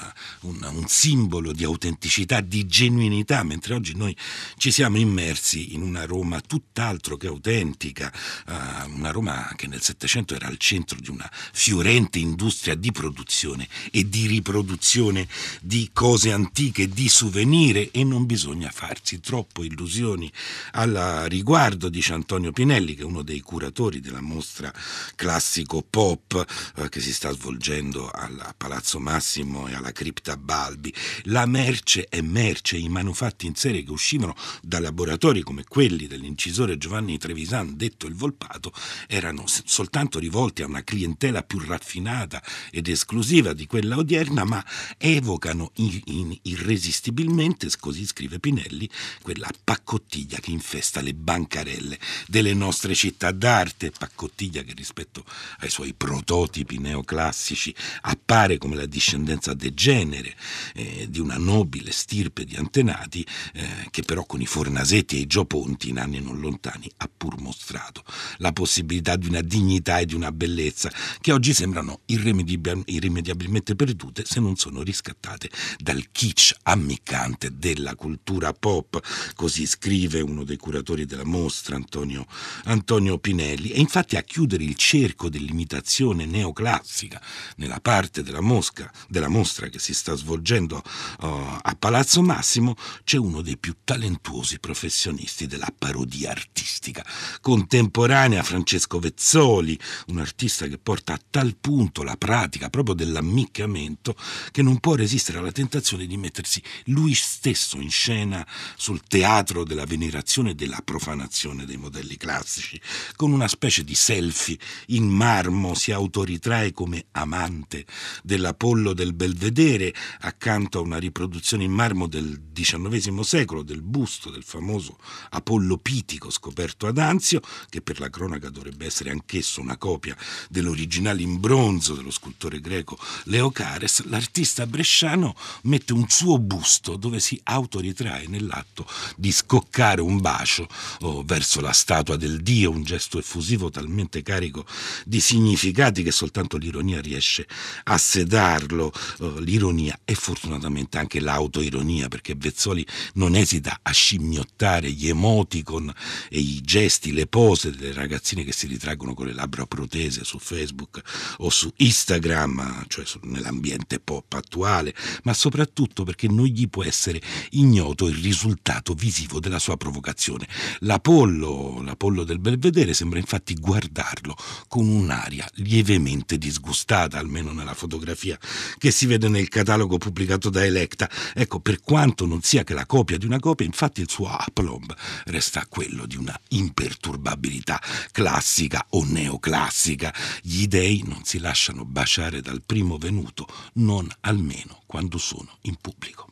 un, 0.41 0.69
un 0.71 0.87
simbolo 0.87 1.51
di 1.51 1.65
autenticità, 1.65 2.39
di 2.39 2.65
genuinità, 2.65 3.43
mentre 3.43 3.73
oggi 3.73 3.95
noi 3.95 4.15
ci 4.57 4.71
siamo 4.71 4.97
immersi 4.97 5.73
in 5.73 5.81
una 5.81 6.05
Roma 6.05 6.39
tutt'altro 6.39 7.17
che 7.17 7.27
autentica, 7.27 8.11
uh, 8.47 8.89
una 8.93 9.11
Roma 9.11 9.51
che 9.55 9.67
nel 9.67 9.80
Settecento 9.81 10.35
era 10.35 10.47
al 10.47 10.57
centro 10.57 10.99
di 10.99 11.09
una 11.09 11.29
fiorente 11.31 12.19
industria 12.19 12.75
di 12.75 12.91
produzione 12.91 13.67
e 13.91 14.07
di 14.07 14.27
riproduzione 14.27 15.27
di 15.61 15.89
cose 15.91 16.31
antiche, 16.31 16.87
di 16.87 17.09
souvenir 17.09 17.89
e 17.91 18.03
non 18.03 18.25
bisogna 18.25 18.69
farsi 18.69 19.19
troppo 19.19 19.63
illusioni 19.63 20.31
al 20.73 21.25
riguardo, 21.27 21.89
dice 21.89 22.13
Antonio 22.13 22.51
Pinelli, 22.51 22.95
che 22.95 23.01
è 23.01 23.05
uno 23.05 23.23
dei 23.23 23.39
curatori 23.41 23.99
della 23.99 24.21
mostra 24.21 24.71
classico 25.15 25.83
pop 25.87 26.45
eh, 26.75 26.89
che 26.89 26.99
si 26.99 27.13
sta 27.13 27.31
svolgendo 27.31 28.09
al 28.09 28.53
Palazzo 28.55 28.99
Massimo 28.99 29.67
e 29.67 29.73
alla 29.73 29.91
Cripta 29.91 30.37
Balbi. 30.37 30.93
La 31.23 31.45
merce 31.45 32.05
è 32.05 32.21
merce, 32.21 32.77
i 32.77 32.89
manufatti 32.89 33.45
in 33.45 33.55
serie 33.55 33.83
che 33.83 33.91
uscivano 33.91 34.35
da 34.61 34.79
laboratori 34.79 35.41
come 35.41 35.63
quelli 35.63 36.07
dell'incisore 36.07 36.77
Giovanni 36.77 37.17
Trevisan, 37.17 37.75
detto 37.75 38.07
il 38.07 38.15
Volpato, 38.15 38.71
erano 39.07 39.47
soltanto 39.71 40.19
rivolti 40.19 40.61
a 40.61 40.65
una 40.65 40.83
clientela 40.83 41.43
più 41.43 41.59
raffinata 41.59 42.43
ed 42.71 42.89
esclusiva 42.89 43.53
di 43.53 43.65
quella 43.67 43.95
odierna, 43.95 44.43
ma 44.43 44.63
evocano 44.97 45.71
in, 45.75 46.01
in, 46.05 46.37
irresistibilmente, 46.41 47.69
così 47.79 48.05
scrive 48.05 48.39
Pinelli, 48.39 48.89
quella 49.21 49.49
paccottiglia 49.63 50.39
che 50.39 50.51
infesta 50.51 50.99
le 50.99 51.13
bancarelle 51.13 51.97
delle 52.27 52.53
nostre 52.53 52.93
città 52.95 53.31
d'arte, 53.31 53.91
paccottiglia 53.91 54.61
che 54.63 54.73
rispetto 54.75 55.23
ai 55.59 55.69
suoi 55.69 55.93
prototipi 55.93 56.77
neoclassici 56.77 57.73
appare 58.01 58.57
come 58.57 58.75
la 58.75 58.85
discendenza 58.85 59.53
degenere 59.53 60.35
eh, 60.73 61.07
di 61.09 61.19
una 61.19 61.37
nobile 61.37 61.91
stirpe 61.93 62.43
di 62.43 62.57
antenati 62.57 63.25
eh, 63.53 63.87
che 63.89 64.01
però 64.01 64.25
con 64.25 64.41
i 64.41 64.45
Fornasetti 64.45 65.15
e 65.15 65.19
i 65.19 65.27
Gio 65.27 65.45
Ponti 65.45 65.89
in 65.89 65.99
anni 65.99 66.19
non 66.19 66.41
lontani 66.41 66.91
ha 66.97 67.09
pur 67.15 67.39
mostrato 67.39 68.03
la 68.37 68.51
possibilità 68.51 69.15
di 69.15 69.27
una 69.27 69.39
dignità 69.39 69.59
e 69.61 70.05
di 70.05 70.15
una 70.15 70.31
bellezza 70.31 70.91
che 71.19 71.31
oggi 71.31 71.53
sembrano 71.53 72.01
irrimediabilmente 72.05 73.75
perdute 73.75 74.23
se 74.25 74.39
non 74.39 74.55
sono 74.55 74.81
riscattate 74.81 75.49
dal 75.77 76.07
kitsch 76.11 76.55
ammiccante 76.63 77.57
della 77.57 77.95
cultura 77.95 78.53
pop, 78.53 78.99
così 79.35 79.67
scrive 79.67 80.21
uno 80.21 80.43
dei 80.43 80.57
curatori 80.57 81.05
della 81.05 81.25
mostra, 81.25 81.75
Antonio, 81.75 82.25
Antonio 82.65 83.19
Pinelli. 83.19 83.69
E 83.69 83.79
infatti 83.79 84.17
a 84.17 84.23
chiudere 84.23 84.63
il 84.63 84.75
cerco 84.75 85.29
dell'imitazione 85.29 86.25
neoclassica 86.25 87.21
nella 87.57 87.79
parte 87.79 88.23
della, 88.23 88.41
mosca, 88.41 88.91
della 89.07 89.29
mostra 89.29 89.67
che 89.67 89.79
si 89.79 89.93
sta 89.93 90.15
svolgendo 90.15 90.77
uh, 90.77 91.25
a 91.61 91.75
Palazzo 91.77 92.21
Massimo 92.21 92.75
c'è 93.03 93.17
uno 93.17 93.41
dei 93.41 93.57
più 93.57 93.75
talentuosi 93.83 94.59
professionisti 94.59 95.45
della 95.45 95.71
parodia 95.77 96.31
artistica 96.31 97.05
contemporanea, 97.41 98.43
Francesco 98.43 98.99
Vezzoni 98.99 99.49
Soli, 99.51 99.77
un 100.07 100.19
artista 100.19 100.67
che 100.67 100.77
porta 100.77 101.13
a 101.13 101.19
tal 101.29 101.57
punto 101.59 102.03
la 102.03 102.15
pratica 102.15 102.69
proprio 102.69 102.95
dell'ammiccamento 102.95 104.15
che 104.51 104.61
non 104.61 104.79
può 104.79 104.95
resistere 104.95 105.39
alla 105.39 105.51
tentazione 105.51 106.05
di 106.05 106.15
mettersi 106.15 106.63
lui 106.85 107.13
stesso 107.13 107.77
in 107.77 107.89
scena 107.89 108.47
sul 108.77 109.01
teatro 109.01 109.65
della 109.65 109.83
venerazione 109.83 110.51
e 110.51 110.55
della 110.55 110.81
profanazione 110.83 111.65
dei 111.65 111.75
modelli 111.75 112.15
classici. 112.15 112.79
Con 113.17 113.33
una 113.33 113.49
specie 113.49 113.83
di 113.83 113.93
selfie 113.93 114.57
in 114.87 115.09
marmo 115.09 115.73
si 115.73 115.91
autoritrae 115.91 116.71
come 116.71 117.07
amante 117.11 117.85
dell'Apollo 118.23 118.93
del 118.93 119.13
Belvedere 119.13 119.93
accanto 120.21 120.79
a 120.79 120.81
una 120.81 120.97
riproduzione 120.97 121.65
in 121.65 121.73
marmo 121.73 122.07
del 122.07 122.41
XIX 122.53 123.19
secolo 123.19 123.63
del 123.63 123.81
busto 123.81 124.29
del 124.29 124.43
famoso 124.43 124.97
Apollo 125.31 125.77
Pitico 125.77 126.29
scoperto 126.29 126.87
ad 126.87 126.97
Anzio, 126.97 127.41
che 127.69 127.81
per 127.81 127.99
la 127.99 128.09
cronaca 128.09 128.49
dovrebbe 128.49 128.85
essere 128.85 129.09
anche 129.09 129.40
anch'esso 129.41 129.61
una 129.61 129.77
copia 129.77 130.15
dell'originale 130.49 131.21
in 131.21 131.39
bronzo 131.39 131.95
dello 131.95 132.11
scultore 132.11 132.61
greco 132.61 132.97
Leo 133.25 133.49
Cares, 133.51 134.03
l'artista 134.05 134.65
bresciano 134.67 135.35
mette 135.63 135.93
un 135.93 136.07
suo 136.07 136.37
busto 136.37 136.95
dove 136.95 137.19
si 137.19 137.39
autoritrae 137.43 138.27
nell'atto 138.27 138.87
di 139.17 139.31
scoccare 139.31 140.01
un 140.01 140.21
bacio 140.21 140.67
oh, 141.01 141.23
verso 141.23 141.59
la 141.59 141.73
statua 141.73 142.15
del 142.15 142.41
dio, 142.41 142.69
un 142.69 142.83
gesto 142.83 143.17
effusivo 143.17 143.69
talmente 143.69 144.21
carico 144.21 144.65
di 145.05 145.19
significati 145.19 146.03
che 146.03 146.11
soltanto 146.11 146.57
l'ironia 146.57 147.01
riesce 147.01 147.47
a 147.83 147.97
sedarlo. 147.97 148.91
Oh, 149.19 149.39
l'ironia 149.39 149.99
e 150.05 150.13
fortunatamente 150.13 150.97
anche 150.97 151.19
l'autoironia, 151.19 152.07
perché 152.07 152.35
Vezzoli 152.35 152.85
non 153.13 153.35
esita 153.35 153.79
a 153.81 153.91
scimmiottare 153.91 154.91
gli 154.91 155.07
emoticon 155.07 155.91
e 156.29 156.39
i 156.39 156.61
gesti, 156.61 157.13
le 157.13 157.27
pose 157.27 157.71
delle 157.71 157.93
ragazzine 157.93 158.43
che 158.43 158.51
si 158.51 158.67
ritraggono 158.67 159.13
con 159.21 159.29
le 159.29 159.35
labbra 159.35 159.67
protese 159.67 160.23
su 160.23 160.39
Facebook 160.39 161.01
o 161.37 161.51
su 161.51 161.71
Instagram, 161.75 162.85
cioè 162.87 163.05
nell'ambiente 163.23 163.99
pop 163.99 164.33
attuale, 164.33 164.95
ma 165.23 165.33
soprattutto 165.33 166.03
perché 166.03 166.27
non 166.27 166.45
gli 166.45 166.67
può 166.67 166.83
essere 166.83 167.21
ignoto 167.51 168.07
il 168.07 168.15
risultato 168.15 168.95
visivo 168.95 169.39
della 169.39 169.59
sua 169.59 169.77
provocazione. 169.77 170.47
L'Apollo, 170.79 171.83
l'Apollo 171.83 172.23
del 172.23 172.39
Belvedere 172.39 172.95
sembra 172.95 173.19
infatti 173.19 173.53
guardarlo 173.53 174.35
con 174.67 174.87
un'aria 174.87 175.47
lievemente 175.55 176.39
disgustata, 176.39 177.19
almeno 177.19 177.51
nella 177.51 177.75
fotografia 177.75 178.39
che 178.79 178.89
si 178.89 179.05
vede 179.05 179.29
nel 179.29 179.49
catalogo 179.49 179.99
pubblicato 179.99 180.49
da 180.49 180.65
Electa. 180.65 181.07
Ecco, 181.35 181.59
per 181.59 181.81
quanto 181.81 182.25
non 182.25 182.41
sia 182.41 182.63
che 182.63 182.73
la 182.73 182.87
copia 182.87 183.19
di 183.19 183.27
una 183.27 183.39
copia, 183.39 183.67
infatti 183.67 184.01
il 184.01 184.09
suo 184.09 184.29
aplomb 184.29 184.95
resta 185.25 185.67
quello 185.69 186.07
di 186.07 186.15
una 186.15 186.37
imperturbabilità 186.49 187.79
classica 188.11 188.83
o 188.89 189.09
neoclassica. 189.11 190.13
Gli 190.41 190.67
dei 190.67 191.03
non 191.05 191.23
si 191.23 191.39
lasciano 191.39 191.85
baciare 191.85 192.41
dal 192.41 192.63
primo 192.65 192.97
venuto, 192.97 193.47
non 193.73 194.09
almeno 194.21 194.81
quando 194.85 195.17
sono 195.17 195.57
in 195.61 195.75
pubblico. 195.79 196.29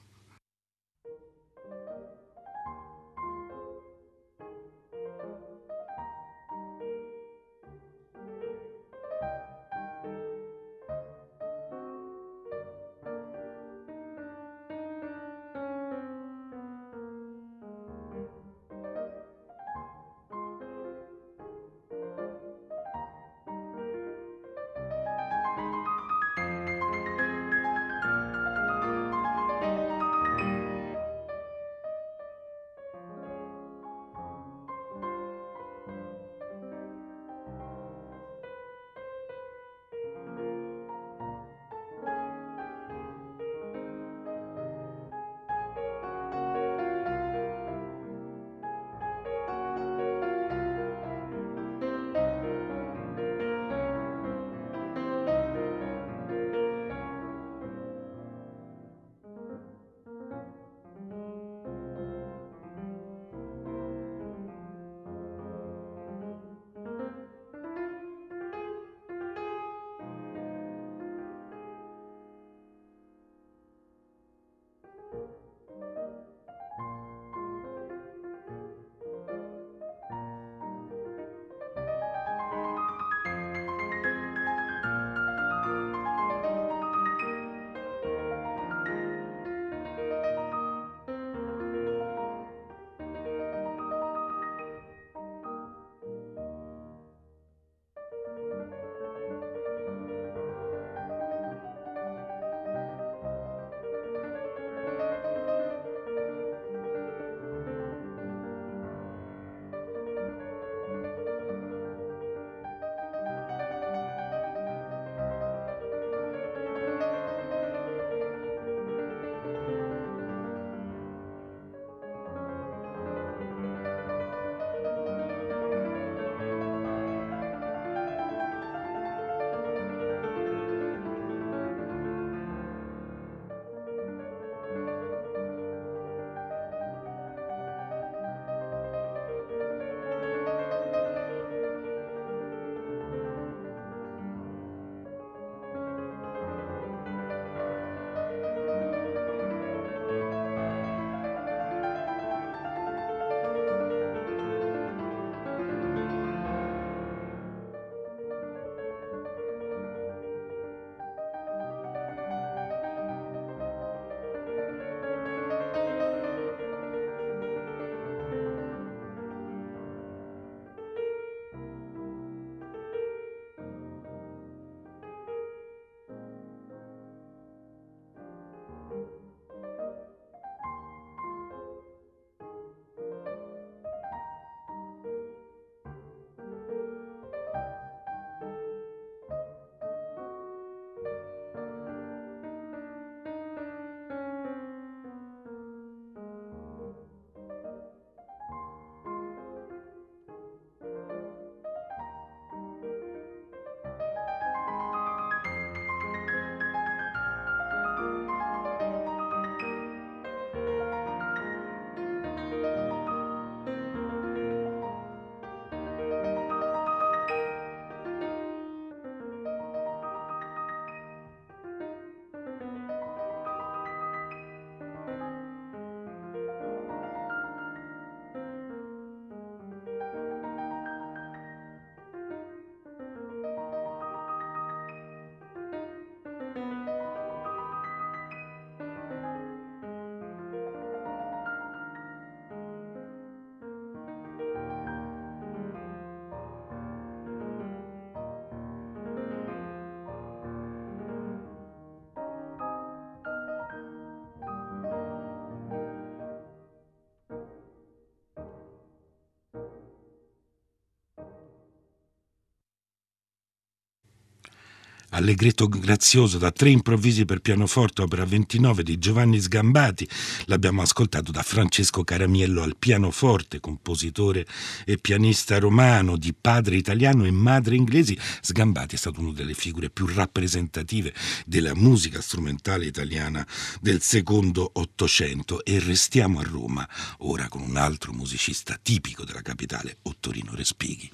Allegretto 265.20 265.68
grazioso 265.68 266.38
da 266.38 266.50
tre 266.50 266.70
improvvisi 266.70 267.26
per 267.26 267.42
pianoforte, 267.42 268.04
opera 268.04 268.24
29 268.24 268.84
di 268.84 268.98
Giovanni 268.98 269.38
Sgambati. 269.38 270.08
L'abbiamo 270.46 270.82
ascoltato 270.82 271.34
da 271.34 271.44
Francesco 271.44 272.06
Caramiello 272.06 272.62
al 272.62 272.78
pianoforte, 272.80 273.60
compositore 273.60 274.48
e 274.86 274.98
pianista 274.98 275.60
romano 275.60 276.16
di 276.16 276.34
padre 276.34 276.78
italiano 276.78 277.26
e 277.26 277.32
madre 277.32 277.76
inglesi. 277.76 278.18
Sgambati 278.40 278.96
è 278.96 278.98
stato 278.98 279.20
una 279.20 279.34
delle 279.34 279.56
figure 279.56 279.90
più 279.90 280.06
rappresentative 280.08 281.14
della 281.46 281.76
musica 281.76 282.22
strumentale 282.22 282.86
italiana 282.86 283.46
del 283.82 284.02
secondo 284.02 284.70
Ottocento 284.76 285.66
e 285.66 285.80
restiamo 285.80 286.40
a 286.40 286.44
Roma, 286.44 286.88
ora 287.20 287.50
con 287.50 287.62
un 287.62 287.76
altro 287.76 288.14
musicista 288.14 288.80
tipico 288.82 289.26
della 289.26 289.42
capitale, 289.42 289.98
Ottorino 290.04 290.56
Respighi. 290.56 291.12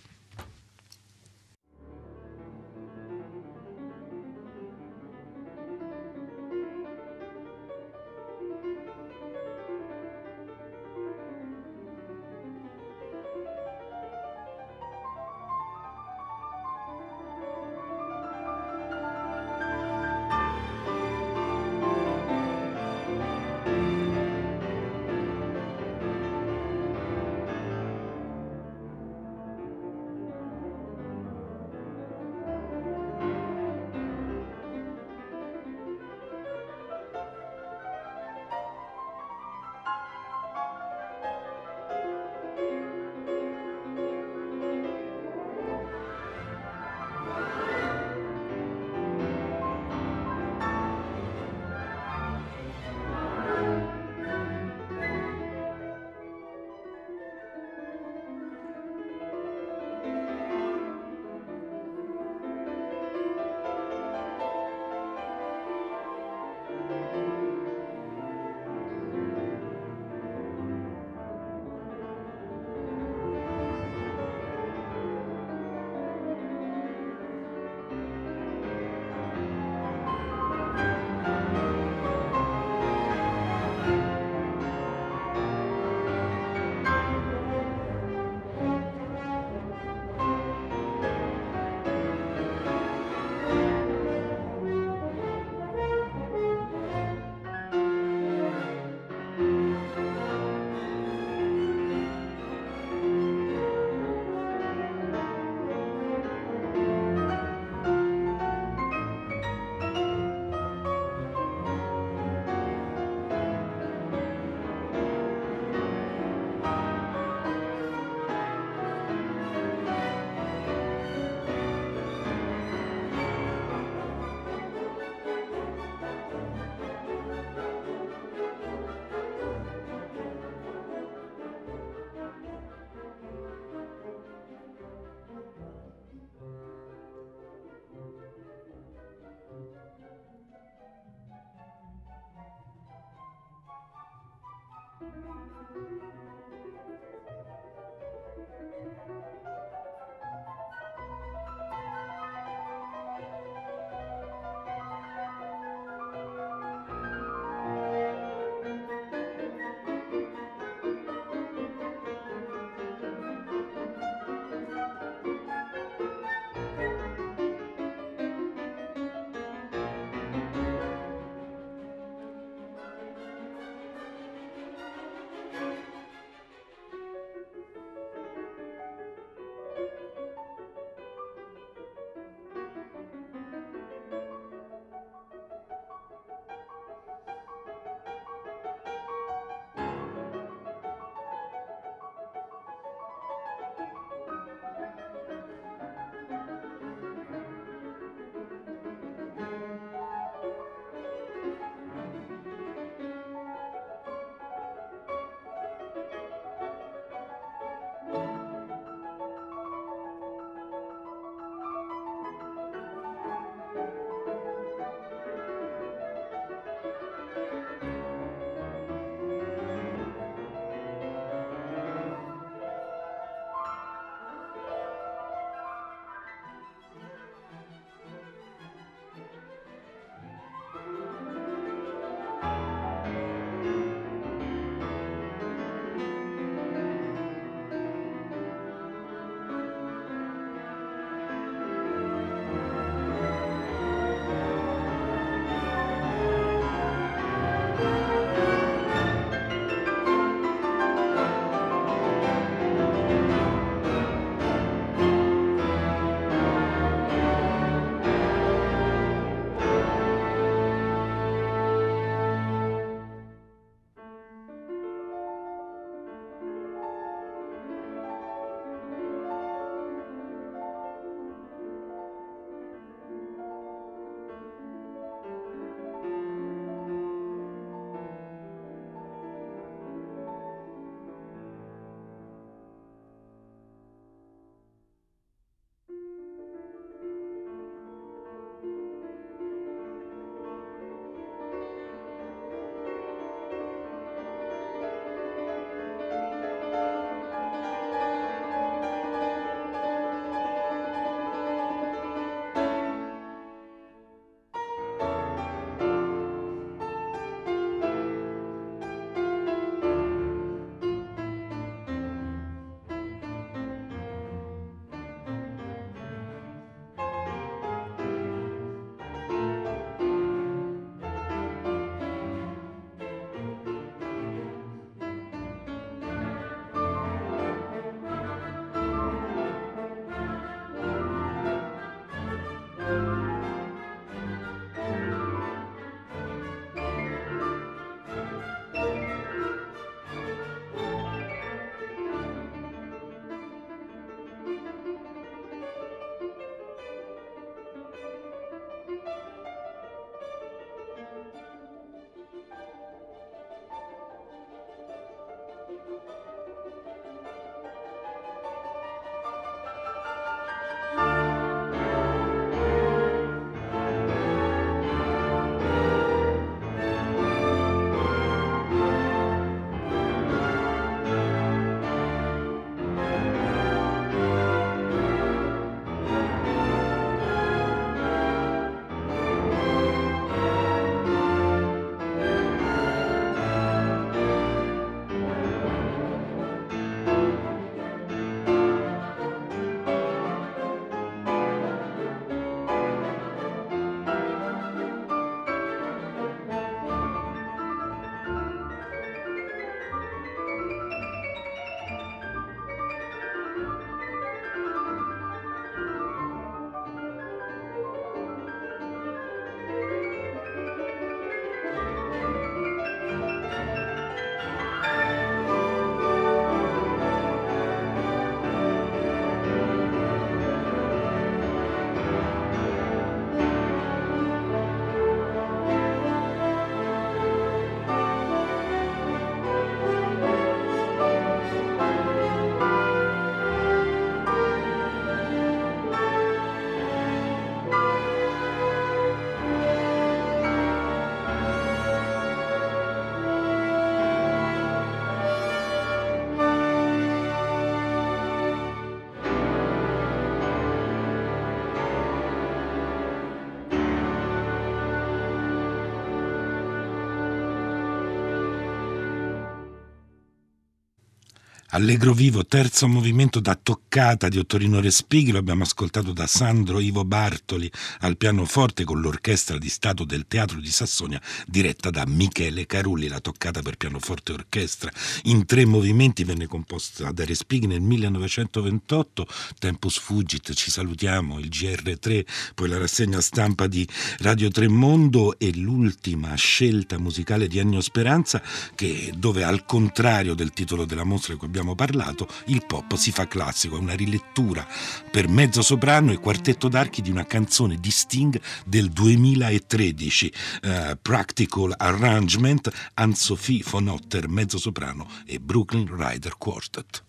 Allegro 461.75 462.13
vivo, 462.13 462.45
terzo 462.45 462.87
movimento 462.87 463.41
da 463.41 463.59
toccata 463.61 464.29
di 464.29 464.37
Ottorino 464.37 464.79
Respighi, 464.79 465.31
lo 465.31 465.39
abbiamo 465.39 465.63
ascoltato 465.63 466.13
da 466.13 466.25
Sandro 466.25 466.79
Ivo 466.79 467.03
Bartoli 467.03 467.69
al 467.99 468.15
pianoforte 468.15 468.85
con 468.85 469.01
l'orchestra 469.01 469.57
di 469.57 469.67
Stato 469.67 470.05
del 470.05 470.25
Teatro 470.25 470.61
di 470.61 470.69
Sassonia 470.69 471.21
diretta 471.45 471.89
da 471.89 472.05
Michele 472.07 472.65
Carulli, 472.65 473.09
la 473.09 473.19
toccata 473.19 473.61
per 473.61 473.75
pianoforte 473.75 474.31
e 474.31 474.35
orchestra. 474.35 474.89
In 475.23 475.45
tre 475.45 475.65
movimenti 475.65 476.23
venne 476.23 476.47
composta 476.47 477.11
da 477.11 477.25
Respighi 477.25 477.67
nel 477.67 477.81
1928, 477.81 479.27
Tempus 479.59 479.99
Fugit, 479.99 480.53
ci 480.53 480.71
salutiamo, 480.71 481.39
il 481.39 481.49
GR3, 481.49 482.25
poi 482.55 482.69
la 482.69 482.77
rassegna 482.77 483.19
stampa 483.19 483.67
di 483.67 483.85
Radio 484.19 484.47
Tremondo 484.49 485.37
e 485.37 485.53
l'ultima 485.53 486.35
scelta 486.35 486.97
musicale 486.97 487.49
di 487.49 487.59
Ennio 487.59 487.81
Speranza 487.81 488.41
che 488.75 489.11
dove 489.13 489.43
al 489.43 489.65
contrario 489.65 490.35
del 490.35 490.51
titolo 490.51 490.85
della 490.85 491.03
mostra 491.03 491.35
cui 491.35 491.47
abbiamo 491.47 491.63
abbiamo 491.65 491.75
parlato, 491.75 492.27
il 492.45 492.63
pop 492.65 492.95
si 492.95 493.11
fa 493.11 493.27
classico, 493.27 493.75
è 493.75 493.79
una 493.79 493.95
rilettura 493.95 494.65
per 495.09 495.27
mezzo 495.27 495.63
soprano 495.63 496.11
e 496.11 496.19
quartetto 496.19 496.67
d'archi 496.67 497.01
di 497.01 497.09
una 497.09 497.25
canzone 497.25 497.77
di 497.79 497.89
Sting 497.89 498.39
del 498.65 498.89
2013, 498.89 500.33
uh, 500.63 500.97
Practical 501.01 501.73
Arrangement, 501.75 502.71
Anne-Sophie 502.93 503.63
von 503.67 503.87
Otter, 503.87 504.29
mezzo 504.29 504.57
soprano 504.59 505.07
e 505.25 505.39
Brooklyn 505.39 505.87
Rider 505.89 506.37
Quartet. 506.37 507.03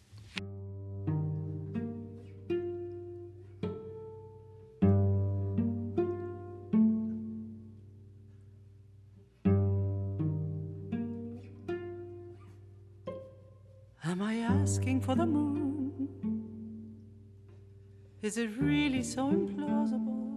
Asking 14.76 15.00
for 15.00 15.14
the 15.14 15.24
moon? 15.24 16.06
Is 18.20 18.36
it 18.36 18.50
really 18.58 19.02
so 19.02 19.30
implausible 19.30 20.36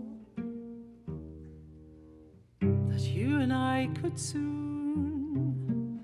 that 2.62 3.02
you 3.02 3.42
and 3.42 3.52
I 3.52 3.90
could 4.00 4.18
soon 4.18 6.02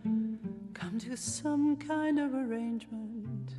come 0.73 0.99
to 0.99 1.15
some 1.15 1.77
kind 1.77 2.19
of 2.19 2.33
arrangement? 2.33 3.53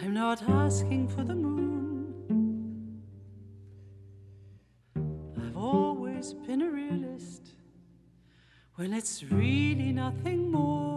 I'm 0.00 0.14
not 0.14 0.42
asking 0.48 1.08
for 1.08 1.24
the 1.24 1.34
moon. 1.34 2.14
I've 5.44 5.58
always 5.58 6.32
been 6.32 6.62
a 6.62 6.70
realist 6.70 7.50
when 8.76 8.94
it's 8.94 9.22
really 9.24 9.92
nothing 9.92 10.50
more 10.50 10.91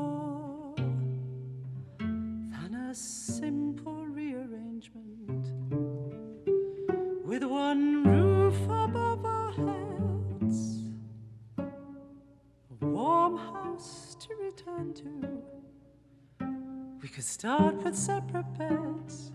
separate 17.96 18.58
beds. 18.58 19.32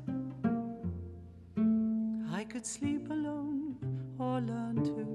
I 2.30 2.44
could 2.44 2.66
sleep 2.66 3.10
alone 3.10 3.76
or 4.18 4.40
learn 4.40 4.84
to. 4.84 5.06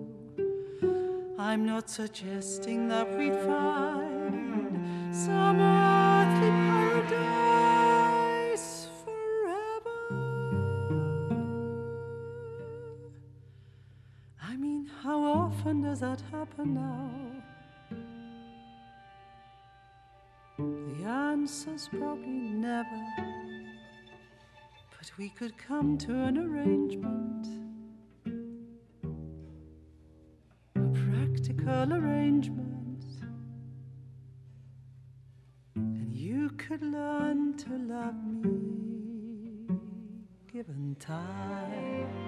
I'm 1.37 1.63
not 1.65 1.89
suggesting 1.89 2.87
that 2.87 3.07
we'd 3.15 3.35
find 3.35 5.13
some 5.13 5.61
earthly 5.61 6.49
paradise. 6.69 7.67
Forever. 9.03 9.99
I 14.41 14.55
mean, 14.57 14.89
how 15.03 15.23
often 15.23 15.83
does 15.83 15.99
that 15.99 16.21
happen 16.31 16.73
now? 16.73 17.11
The 20.57 21.03
answer's 21.05 21.89
probably 21.89 22.49
never. 22.49 23.34
But 25.05 25.17
we 25.19 25.29
could 25.29 25.55
come 25.55 25.99
to 25.99 26.11
an 26.11 26.35
arrangement. 26.39 27.47
A 30.75 31.11
practical 31.11 31.93
arrangement. 31.93 33.05
And 35.75 36.11
you 36.11 36.49
could 36.57 36.81
learn 36.81 37.55
to 37.57 37.77
love 37.77 38.15
me 38.25 39.67
given 40.51 40.95
time. 40.99 42.24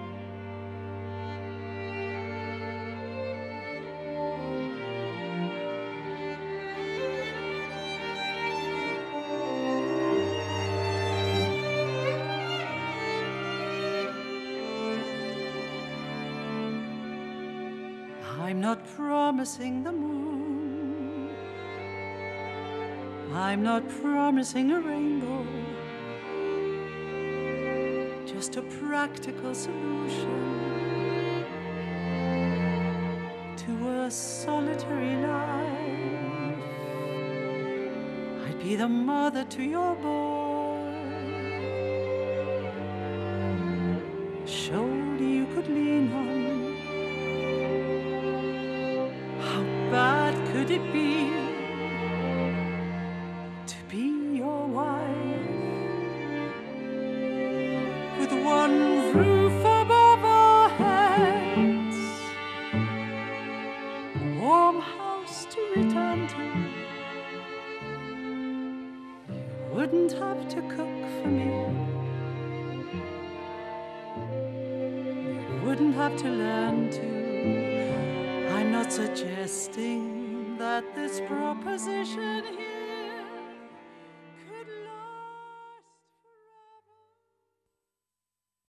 I'm 18.58 18.62
not 18.62 18.84
promising 18.96 19.84
the 19.84 19.92
moon. 19.92 21.30
I'm 23.32 23.62
not 23.62 23.88
promising 23.88 24.72
a 24.72 24.80
rainbow. 24.80 25.46
Just 28.26 28.56
a 28.56 28.62
practical 28.62 29.54
solution 29.54 31.44
to 33.58 33.88
a 33.90 34.10
solitary 34.10 35.14
life. 35.24 36.58
I'd 38.44 38.58
be 38.60 38.74
the 38.74 38.88
mother 38.88 39.44
to 39.44 39.62
your 39.62 39.94
boy. 39.94 40.37